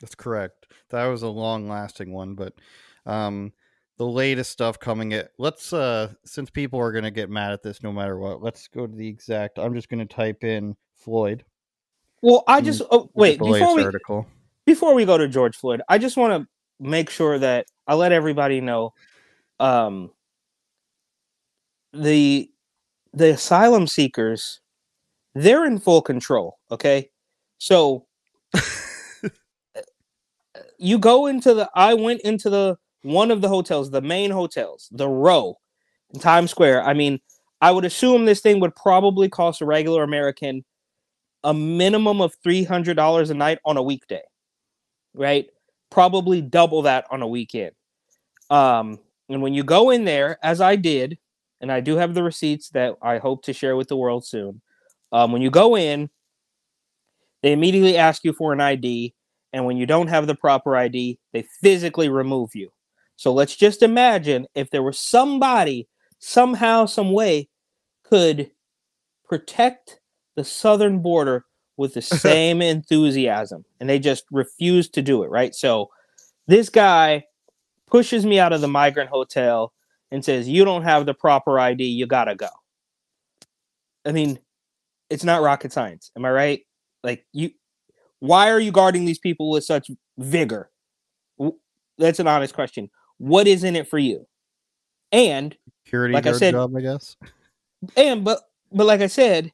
[0.01, 0.67] that's correct.
[0.89, 2.53] That was a long-lasting one, but
[3.05, 3.53] um,
[3.97, 7.81] the latest stuff coming at let's uh, since people are gonna get mad at this
[7.83, 8.41] no matter what.
[8.41, 9.57] Let's go to the exact.
[9.59, 11.45] I'm just gonna type in Floyd.
[12.23, 14.25] Well, I Mm, just oh, wait before we article.
[14.65, 16.47] before we go to George Floyd, I just want to
[16.79, 18.93] make sure that I let everybody know
[19.59, 20.11] um
[21.93, 22.49] the
[23.13, 24.61] the asylum seekers
[25.35, 27.09] they're in full control, okay?
[27.57, 28.05] So
[30.77, 34.87] you go into the I went into the one of the hotels, the main hotels,
[34.91, 35.57] the row
[36.13, 36.83] in Times Square.
[36.83, 37.19] I mean,
[37.61, 40.63] I would assume this thing would probably cost a regular American
[41.43, 44.21] a minimum of $300 a night on a weekday
[45.13, 45.47] right?
[45.89, 47.71] Probably double that on a weekend.
[48.49, 51.17] Um, and when you go in there, as I did,
[51.61, 54.61] and I do have the receipts that I hope to share with the world soon.
[55.11, 56.09] Um, when you go in,
[57.41, 59.13] they immediately ask you for an ID,
[59.53, 62.71] and when you don't have the proper ID, they physically remove you.
[63.15, 65.87] So let's just imagine if there was somebody
[66.19, 67.49] somehow, some way,
[68.03, 68.51] could
[69.25, 69.99] protect
[70.35, 71.45] the southern border
[71.77, 75.53] with the same enthusiasm and they just refuse to do it right?
[75.55, 75.89] So
[76.47, 77.25] this guy
[77.87, 79.73] pushes me out of the migrant hotel
[80.11, 82.49] and says you don't have the proper id you gotta go.
[84.05, 84.39] I mean
[85.09, 86.61] it's not rocket science am i right?
[87.03, 87.51] Like you
[88.19, 90.69] why are you guarding these people with such vigor?
[91.97, 92.89] That's an honest question.
[93.17, 94.25] What is in it for you?
[95.11, 95.55] And
[95.85, 97.15] Security like I said- job, I guess.
[97.95, 98.39] and but
[98.71, 99.51] but like I said,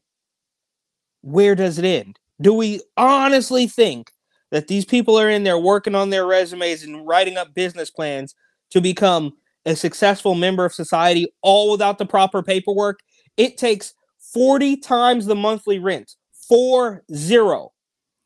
[1.21, 2.19] where does it end?
[2.41, 4.11] Do we honestly think
[4.51, 8.35] that these people are in there working on their resumes and writing up business plans
[8.71, 9.33] to become
[9.65, 12.99] a successful member of society all without the proper paperwork?
[13.37, 13.93] It takes
[14.33, 16.15] 40 times the monthly rent.
[16.47, 17.73] Four zero.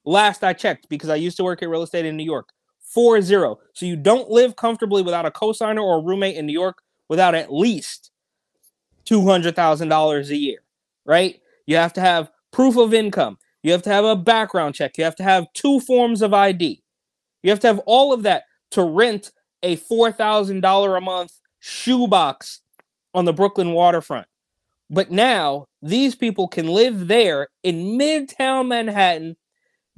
[0.05, 2.49] Last I checked, because I used to work at real estate in New York.
[2.79, 3.59] Four zero.
[3.73, 7.35] So you don't live comfortably without a cosigner or a roommate in New York without
[7.35, 8.11] at least
[9.05, 10.59] $200,000 a year,
[11.05, 11.39] right?
[11.65, 13.37] You have to have proof of income.
[13.63, 14.97] You have to have a background check.
[14.97, 16.81] You have to have two forms of ID.
[17.41, 19.31] You have to have all of that to rent
[19.63, 22.61] a $4,000 a month shoebox
[23.13, 24.27] on the Brooklyn waterfront.
[24.89, 29.35] But now these people can live there in midtown Manhattan,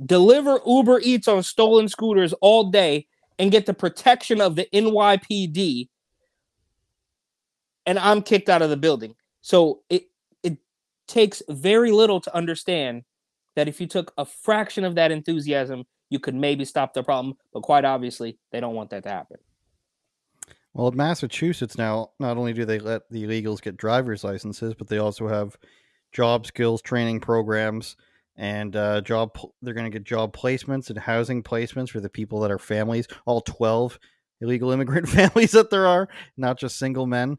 [0.04, 5.90] deliver Uber Eats on stolen scooters all day, and get the protection of the NYPD.
[7.86, 9.16] And I'm kicked out of the building.
[9.42, 10.04] So it
[11.08, 13.04] takes very little to understand
[13.56, 17.36] that if you took a fraction of that enthusiasm, you could maybe stop the problem.
[17.54, 19.38] But quite obviously, they don't want that to happen.
[20.74, 24.88] Well, in Massachusetts now, not only do they let the illegals get driver's licenses, but
[24.88, 25.56] they also have
[26.12, 27.96] job skills training programs
[28.36, 29.38] and uh, job.
[29.62, 33.08] They're going to get job placements and housing placements for the people that are families,
[33.26, 33.98] all twelve
[34.42, 37.38] illegal immigrant families that there are, not just single men.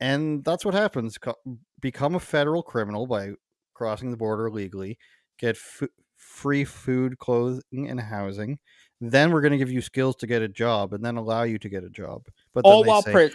[0.00, 1.34] And that's what happens: Co-
[1.80, 3.32] become a federal criminal by
[3.74, 4.98] crossing the border illegally,
[5.38, 8.58] get f- free food, clothing, and housing.
[9.00, 11.58] Then we're going to give you skills to get a job, and then allow you
[11.58, 12.24] to get a job.
[12.54, 13.30] But then all they while say-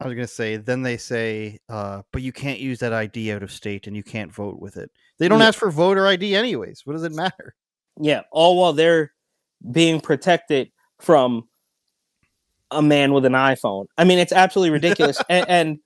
[0.00, 3.44] I was gonna say, then they say, uh, but you can't use that ID out
[3.44, 4.90] of state and you can't vote with it.
[5.18, 5.46] They don't Yeah.
[5.46, 6.84] ask for voter ID anyways.
[6.84, 7.54] What does it matter?
[8.00, 9.12] Yeah, all while they're
[9.70, 11.48] being protected from
[12.72, 13.86] a man with an iPhone.
[13.98, 15.20] I mean, it's absolutely ridiculous.
[15.28, 15.78] and, and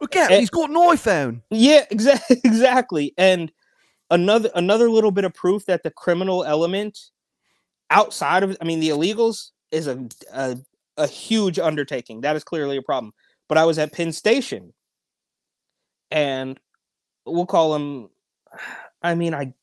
[0.00, 1.42] Look at him, he's got an iPhone.
[1.50, 3.14] yeah, exactly, exactly.
[3.16, 3.50] And
[4.10, 6.98] another another little bit of proof that the criminal element
[7.90, 10.58] outside of, I mean, the illegals is a a,
[10.96, 12.20] a huge undertaking.
[12.22, 13.12] That is clearly a problem.
[13.48, 14.72] But I was at Penn Station,
[16.10, 16.58] and
[17.24, 18.10] we'll call him.
[19.02, 19.54] I mean, I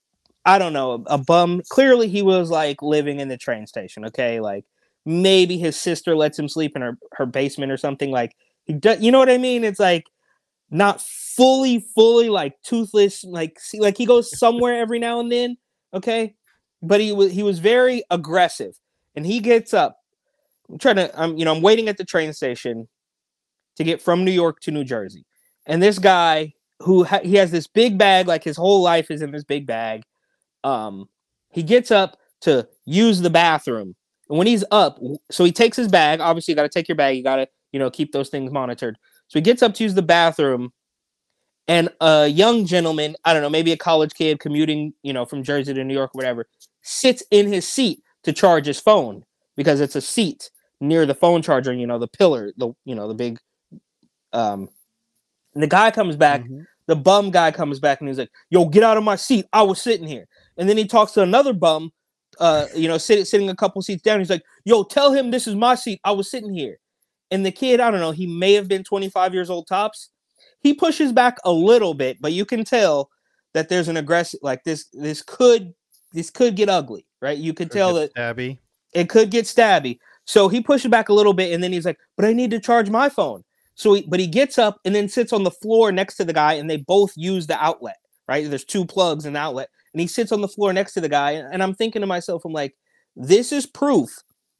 [0.45, 1.61] I don't know, a bum.
[1.69, 4.05] Clearly, he was like living in the train station.
[4.05, 4.65] Okay, like
[5.05, 8.11] maybe his sister lets him sleep in her her basement or something.
[8.11, 8.35] Like
[8.65, 9.63] he does, you know what I mean?
[9.63, 10.05] It's like
[10.71, 13.23] not fully, fully like toothless.
[13.23, 15.57] Like see, like he goes somewhere every now and then.
[15.93, 16.35] Okay,
[16.81, 18.73] but he was he was very aggressive,
[19.15, 19.97] and he gets up.
[20.69, 22.87] I'm trying to, I'm you know, I'm waiting at the train station
[23.75, 25.25] to get from New York to New Jersey,
[25.65, 29.21] and this guy who ha- he has this big bag, like his whole life is
[29.21, 30.03] in this big bag
[30.63, 31.07] um
[31.51, 33.95] he gets up to use the bathroom
[34.29, 34.99] and when he's up
[35.31, 37.47] so he takes his bag obviously you got to take your bag you got to
[37.71, 38.97] you know keep those things monitored
[39.27, 40.71] so he gets up to use the bathroom
[41.67, 45.43] and a young gentleman i don't know maybe a college kid commuting you know from
[45.43, 46.47] jersey to new york or whatever
[46.81, 49.23] sits in his seat to charge his phone
[49.55, 50.49] because it's a seat
[50.79, 53.39] near the phone charger you know the pillar the you know the big
[54.33, 54.69] um
[55.53, 56.43] and the guy comes back
[56.87, 59.45] the bum guy comes back and he's like, "Yo, get out of my seat!
[59.53, 61.91] I was sitting here." And then he talks to another bum,
[62.39, 64.19] uh, you know, sitting sitting a couple seats down.
[64.19, 65.99] He's like, "Yo, tell him this is my seat.
[66.03, 66.79] I was sitting here."
[67.31, 70.09] And the kid, I don't know, he may have been 25 years old tops.
[70.59, 73.09] He pushes back a little bit, but you can tell
[73.53, 74.85] that there's an aggressive like this.
[74.93, 75.73] This could
[76.13, 77.37] this could get ugly, right?
[77.37, 78.59] You could tell that Abby.
[78.93, 79.99] it could get stabby.
[80.25, 82.59] So he pushes back a little bit, and then he's like, "But I need to
[82.59, 83.43] charge my phone."
[83.75, 86.33] So, he, but he gets up and then sits on the floor next to the
[86.33, 87.97] guy, and they both use the outlet.
[88.27, 88.49] Right?
[88.49, 91.09] There's two plugs in the outlet, and he sits on the floor next to the
[91.09, 91.31] guy.
[91.31, 92.75] And I'm thinking to myself, I'm like,
[93.15, 94.09] this is proof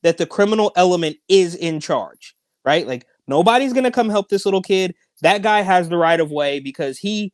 [0.04, 2.36] that the criminal element is in charge.
[2.66, 2.88] Right?
[2.88, 4.96] Like nobody's gonna come help this little kid.
[5.22, 7.34] That guy has the right of way because he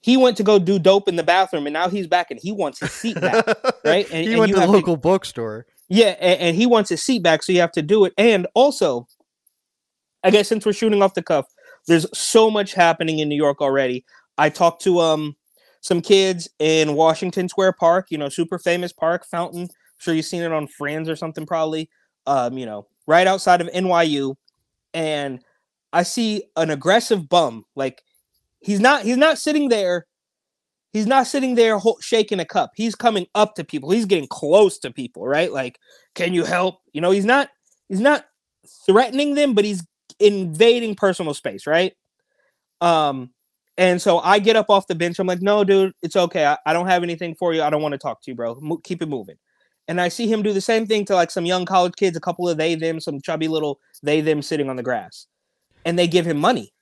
[0.00, 2.52] he went to go do dope in the bathroom, and now he's back and he
[2.52, 3.44] wants his seat back.
[3.84, 4.08] right?
[4.12, 5.66] And, he and went you to the have to- local bookstore.
[5.88, 8.12] yeah, and, and he wants his seat back, so you have to do it.
[8.16, 9.08] And also,
[10.22, 11.46] I guess since we're shooting off the cuff,
[11.88, 14.04] there's so much happening in New York already.
[14.36, 15.36] I talked to um
[15.80, 19.62] some kids in Washington Square Park, you know, super famous park fountain.
[19.62, 19.68] I'm
[19.98, 21.88] sure you've seen it on Friends or something, probably.
[22.26, 24.34] Um, you know, right outside of NYU,
[24.92, 25.40] and
[25.92, 27.64] I see an aggressive bum.
[27.74, 28.02] Like
[28.60, 30.06] he's not he's not sitting there.
[30.92, 32.70] He's not sitting there shaking a cup.
[32.74, 33.90] He's coming up to people.
[33.90, 35.52] He's getting close to people, right?
[35.52, 35.78] Like,
[36.14, 36.76] can you help?
[36.92, 37.50] You know, he's not
[37.88, 38.24] he's not
[38.86, 39.86] threatening them, but he's
[40.18, 41.92] invading personal space, right?
[42.80, 43.30] Um,
[43.78, 45.20] and so I get up off the bench.
[45.20, 46.44] I'm like, no, dude, it's okay.
[46.44, 47.62] I, I don't have anything for you.
[47.62, 48.58] I don't want to talk to you, bro.
[48.60, 49.36] Mo- keep it moving.
[49.86, 52.20] And I see him do the same thing to like some young college kids, a
[52.20, 55.28] couple of they, them, some chubby little they, them sitting on the grass.
[55.84, 56.74] And they give him money.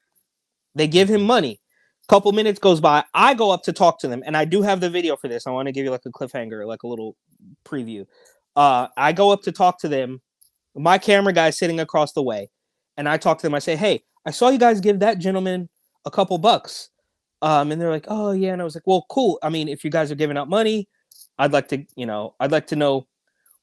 [0.74, 1.60] They give him money.
[2.08, 3.04] Couple minutes goes by.
[3.14, 5.46] I go up to talk to them, and I do have the video for this.
[5.46, 7.16] I want to give you like a cliffhanger, like a little
[7.64, 8.06] preview.
[8.54, 10.22] Uh, I go up to talk to them.
[10.76, 12.48] My camera guy's sitting across the way,
[12.96, 13.54] and I talk to them.
[13.54, 15.68] I say, "Hey, I saw you guys give that gentleman
[16.06, 16.90] a couple bucks,"
[17.42, 19.38] um, and they're like, "Oh yeah," and I was like, "Well, cool.
[19.42, 20.88] I mean, if you guys are giving out money,
[21.38, 23.06] I'd like to, you know, I'd like to know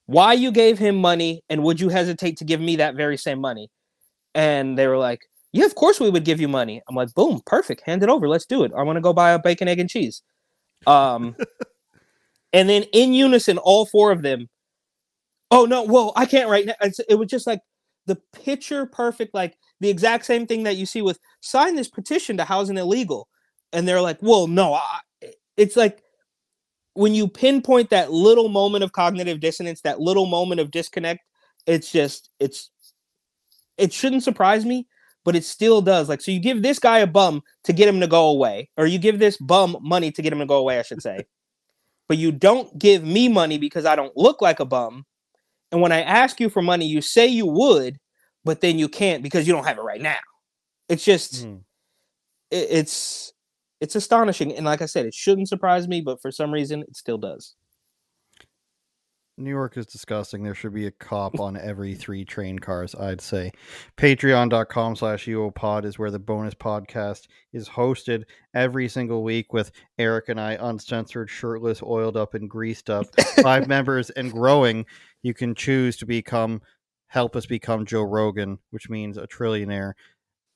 [0.08, 3.40] why you gave him money, and would you hesitate to give me that very same
[3.40, 3.70] money?"
[4.36, 5.22] And they were like,
[5.54, 7.82] "Yeah, of course we would give you money." I'm like, "Boom, perfect.
[7.86, 8.30] Hand it over.
[8.30, 8.72] Let's do it.
[8.78, 10.22] I want to go buy a bacon, egg, and cheese."
[10.88, 11.36] Um,
[12.54, 14.50] and then in unison, all four of them.
[15.52, 15.84] Oh no!
[15.84, 16.76] Well, I can't right now.
[16.82, 17.62] It's, it was just like
[18.06, 22.38] the picture perfect, like the exact same thing that you see with sign this petition
[22.38, 23.28] to housing illegal,
[23.72, 25.00] and they're like, well, no, I,
[25.58, 26.02] it's like
[26.94, 31.22] when you pinpoint that little moment of cognitive dissonance, that little moment of disconnect,
[31.66, 32.72] it's just it's
[33.78, 34.88] it shouldn't surprise me,
[35.26, 36.10] but it still does.
[36.10, 38.86] Like, so you give this guy a bum to get him to go away, or
[38.86, 41.26] you give this bum money to get him to go away, I should say.
[42.08, 45.06] but you don't give me money because I don't look like a bum.
[45.72, 47.98] And when I ask you for money, you say you would,
[48.46, 50.18] but then you can't because you don't have it right now.
[50.90, 51.62] It's just Mm.
[52.52, 53.34] it, it's
[53.82, 54.56] it's astonishing.
[54.56, 57.56] And like I said, it shouldn't surprise me, but for some reason it still does.
[59.36, 60.44] New York is disgusting.
[60.44, 63.52] There should be a cop on every three train cars, I'd say.
[63.98, 70.30] Patreon.com slash UOPod is where the bonus podcast is hosted every single week with Eric
[70.30, 73.08] and I, uncensored, shirtless, oiled up, and greased up.
[73.42, 74.86] Five members and growing.
[75.24, 76.62] You can choose to become,
[77.14, 79.94] help us become Joe Rogan, which means a trillionaire.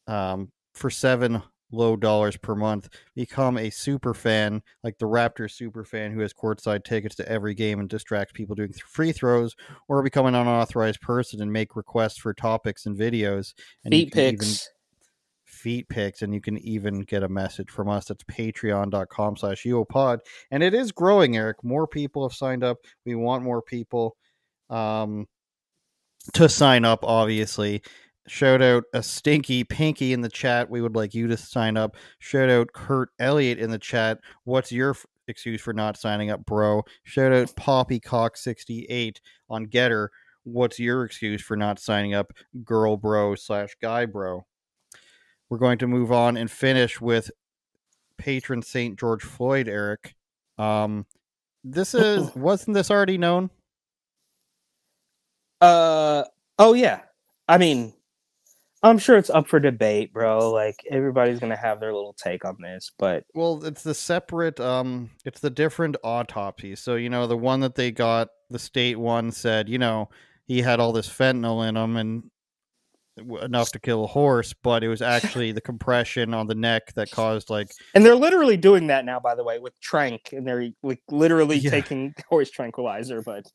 [0.08, 5.84] Um, for seven low dollars per month, become a super fan, like the Raptors super
[5.84, 9.56] fan who has courtside tickets to every game and distracts people doing th- free throws,
[9.88, 13.54] or become an unauthorized person and make requests for topics and videos.
[13.84, 14.70] And Feet even- pics.
[15.46, 20.20] feet pics and you can even get a message from us that's patreon.com slash uopod
[20.52, 24.16] and it is growing eric more people have signed up we want more people
[24.70, 25.26] um
[26.34, 27.82] to sign up obviously.
[28.28, 30.70] Shout out a stinky pinky in the chat.
[30.70, 31.96] We would like you to sign up.
[32.20, 34.20] Shout out kurt elliott in the chat.
[34.44, 36.84] What's your f- excuse for not signing up bro?
[37.04, 39.18] Shout out poppycock68
[39.50, 40.10] on Gettr.
[40.44, 42.34] What's your excuse for not signing up
[42.66, 44.46] girl bro slash guy bro?
[45.50, 47.32] We're going to move on and finish with
[48.18, 50.16] patron Saint George Floyd, Eric.
[50.58, 51.06] Um,
[51.64, 53.50] this is wasn't this already known?
[55.62, 56.24] Uh
[56.60, 57.02] oh yeah.
[57.48, 57.94] I mean,
[58.84, 60.52] I'm sure it's up for debate, bro.
[60.52, 64.60] Like everybody's gonna have their little take on this, but Well, it's the separate.
[64.60, 66.80] Um, it's the different autopsies.
[66.80, 70.10] So you know, the one that they got, the state one said, you know,
[70.46, 72.32] he had all this fentanyl in him and
[73.42, 77.12] enough to kill a horse, but it was actually the compression on the neck that
[77.12, 80.70] caused like and they're literally doing that now, by the way, with tranq, and they're
[80.84, 81.72] like literally Yeah.
[81.72, 83.22] taking horse tranquilizer.
[83.22, 83.46] But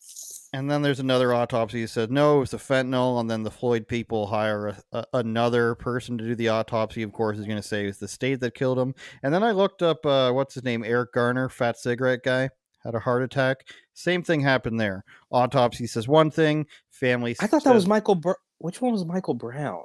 [0.53, 3.21] And then there's another autopsy that said no, it was the fentanyl.
[3.21, 7.03] And then the Floyd people hire a, a, another person to do the autopsy.
[7.03, 8.95] Of course, is going to say it's the state that killed him.
[9.23, 12.51] And then I looked up uh, what's his name, Eric Garner, fat cigarette guy,
[12.85, 13.69] had a heart attack.
[13.95, 15.05] Same thing happened there.
[15.31, 16.67] Autopsy says one thing.
[16.91, 17.35] Family.
[17.41, 18.15] I thought that was Michael.
[18.15, 18.33] Br-
[18.63, 19.85] Which one was Michael Brown?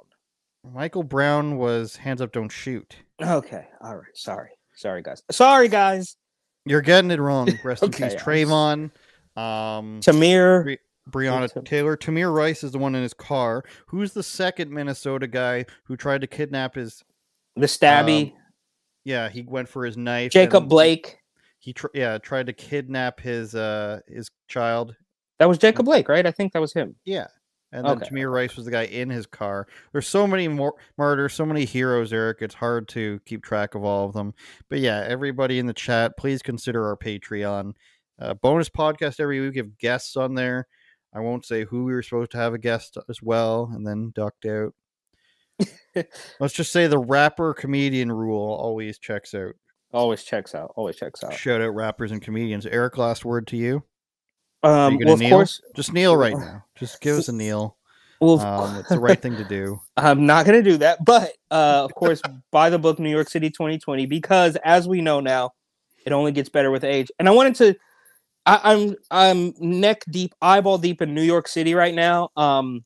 [0.72, 2.94] Michael Brown was hands up, don't shoot.
[3.20, 4.06] Okay, all right.
[4.14, 5.22] Sorry, sorry guys.
[5.32, 6.16] Sorry guys.
[6.64, 7.48] You're getting it wrong.
[7.64, 8.90] Rest in peace, Trayvon.
[9.36, 10.78] Um, Tamir.
[11.10, 11.96] Bre- Breonna Taylor.
[11.96, 13.64] Tamir Rice is the one in his car.
[13.86, 17.02] Who's the second Minnesota guy who tried to kidnap his?
[17.56, 18.32] The stabby.
[18.32, 18.38] Um,
[19.04, 20.30] Yeah, he went for his knife.
[20.30, 21.18] Jacob Blake.
[21.58, 24.94] He tr- yeah tried to kidnap his uh his child.
[25.40, 26.26] That was Jacob Blake, right?
[26.26, 26.94] I think that was him.
[27.04, 27.26] Yeah,
[27.72, 29.66] and then Okay, Tamir Rice was the guy in his car.
[29.92, 32.38] There's so many more murders, so many heroes, Eric.
[32.40, 34.32] It's hard to keep track of all of them.
[34.70, 37.74] But yeah, everybody in the chat, please consider our Patreon
[38.18, 39.52] uh, bonus podcast every week.
[39.52, 40.66] We have guests on there.
[41.14, 44.12] I won't say who we were supposed to have a guest as well, and then
[44.14, 44.74] ducked out.
[46.40, 49.54] Let's just say the rapper comedian rule always checks out.
[49.92, 50.72] Always checks out.
[50.76, 51.32] Always checks out.
[51.32, 52.66] Shout out rappers and comedians.
[52.66, 53.84] Eric, last word to you.
[54.62, 55.30] Um, well, of kneel?
[55.30, 55.60] course.
[55.76, 56.64] Just kneel right now.
[56.74, 57.76] Just give us a kneel.
[58.20, 59.80] Well, Um, it's the right thing to do.
[59.96, 63.28] I'm not going to do that, but uh, of course, buy the book New York
[63.28, 65.52] City 2020 because, as we know now,
[66.04, 67.10] it only gets better with age.
[67.18, 67.76] And I wanted to,
[68.46, 72.30] I, I'm I'm neck deep, eyeball deep in New York City right now.
[72.36, 72.84] Um,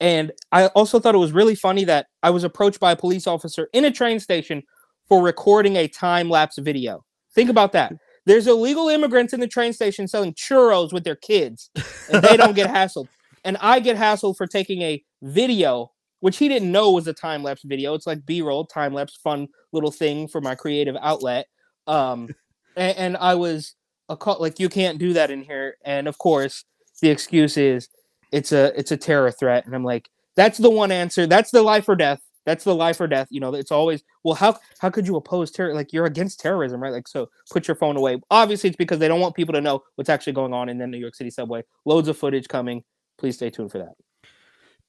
[0.00, 3.26] and I also thought it was really funny that I was approached by a police
[3.26, 4.62] officer in a train station
[5.08, 7.04] for recording a time lapse video.
[7.34, 7.92] Think about that.
[8.26, 11.70] There's illegal immigrants in the train station selling churros with their kids,
[12.10, 13.08] and they don't get hassled.
[13.44, 17.42] And I get hassled for taking a video, which he didn't know was a time
[17.42, 17.94] lapse video.
[17.94, 21.46] It's like B roll, time lapse, fun little thing for my creative outlet.
[21.86, 22.34] Um,
[22.76, 23.74] and, and I was
[24.08, 25.76] a call like you can't do that in here.
[25.84, 26.64] And of course,
[27.02, 27.88] the excuse is
[28.32, 29.66] it's a it's a terror threat.
[29.66, 31.26] And I'm like, that's the one answer.
[31.26, 32.20] That's the life or death.
[32.46, 33.28] That's the life or death.
[33.30, 35.74] You know, it's always well, how how could you oppose terror?
[35.74, 36.92] Like you're against terrorism, right?
[36.92, 38.20] Like so, put your phone away.
[38.30, 40.86] Obviously, it's because they don't want people to know what's actually going on in the
[40.86, 41.62] New York City subway.
[41.84, 42.84] Loads of footage coming.
[43.18, 43.94] Please stay tuned for that.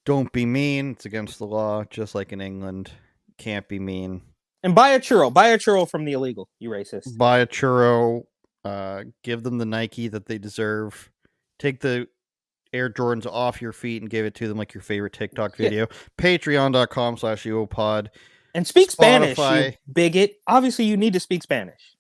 [0.06, 0.92] Don't be mean.
[0.92, 2.92] It's against the law, just like in England.
[3.38, 4.22] Can't be mean.
[4.64, 5.34] And buy a churro.
[5.34, 6.50] Buy a churro from the illegal.
[6.60, 7.18] You racist.
[7.18, 8.24] Buy a churro.
[8.64, 11.12] Uh, give them the Nike that they deserve.
[11.60, 12.08] Take the
[12.76, 15.88] Air Jordans off your feet and give it to them like your favorite TikTok video.
[15.90, 15.98] Yeah.
[16.18, 16.70] video.
[16.70, 18.08] Patreon.com slash UOPod.
[18.54, 20.38] And speak Spanish, you bigot.
[20.48, 21.96] Obviously, you need to speak Spanish.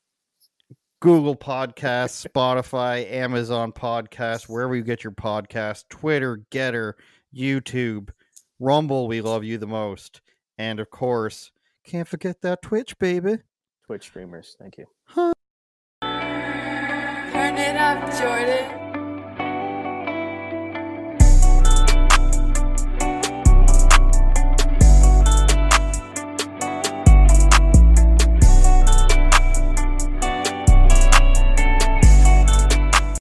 [1.01, 6.93] Google Podcasts, Spotify, Amazon Podcasts, wherever you get your podcasts, Twitter, Gettr,
[7.35, 8.09] YouTube,
[8.59, 10.21] Rumble, we love you the most.
[10.57, 11.51] And of course,
[11.85, 13.39] can't forget that Twitch, baby.
[13.85, 14.85] Twitch streamers, thank you.
[15.13, 15.33] Turn
[17.57, 18.84] it up, Jordan.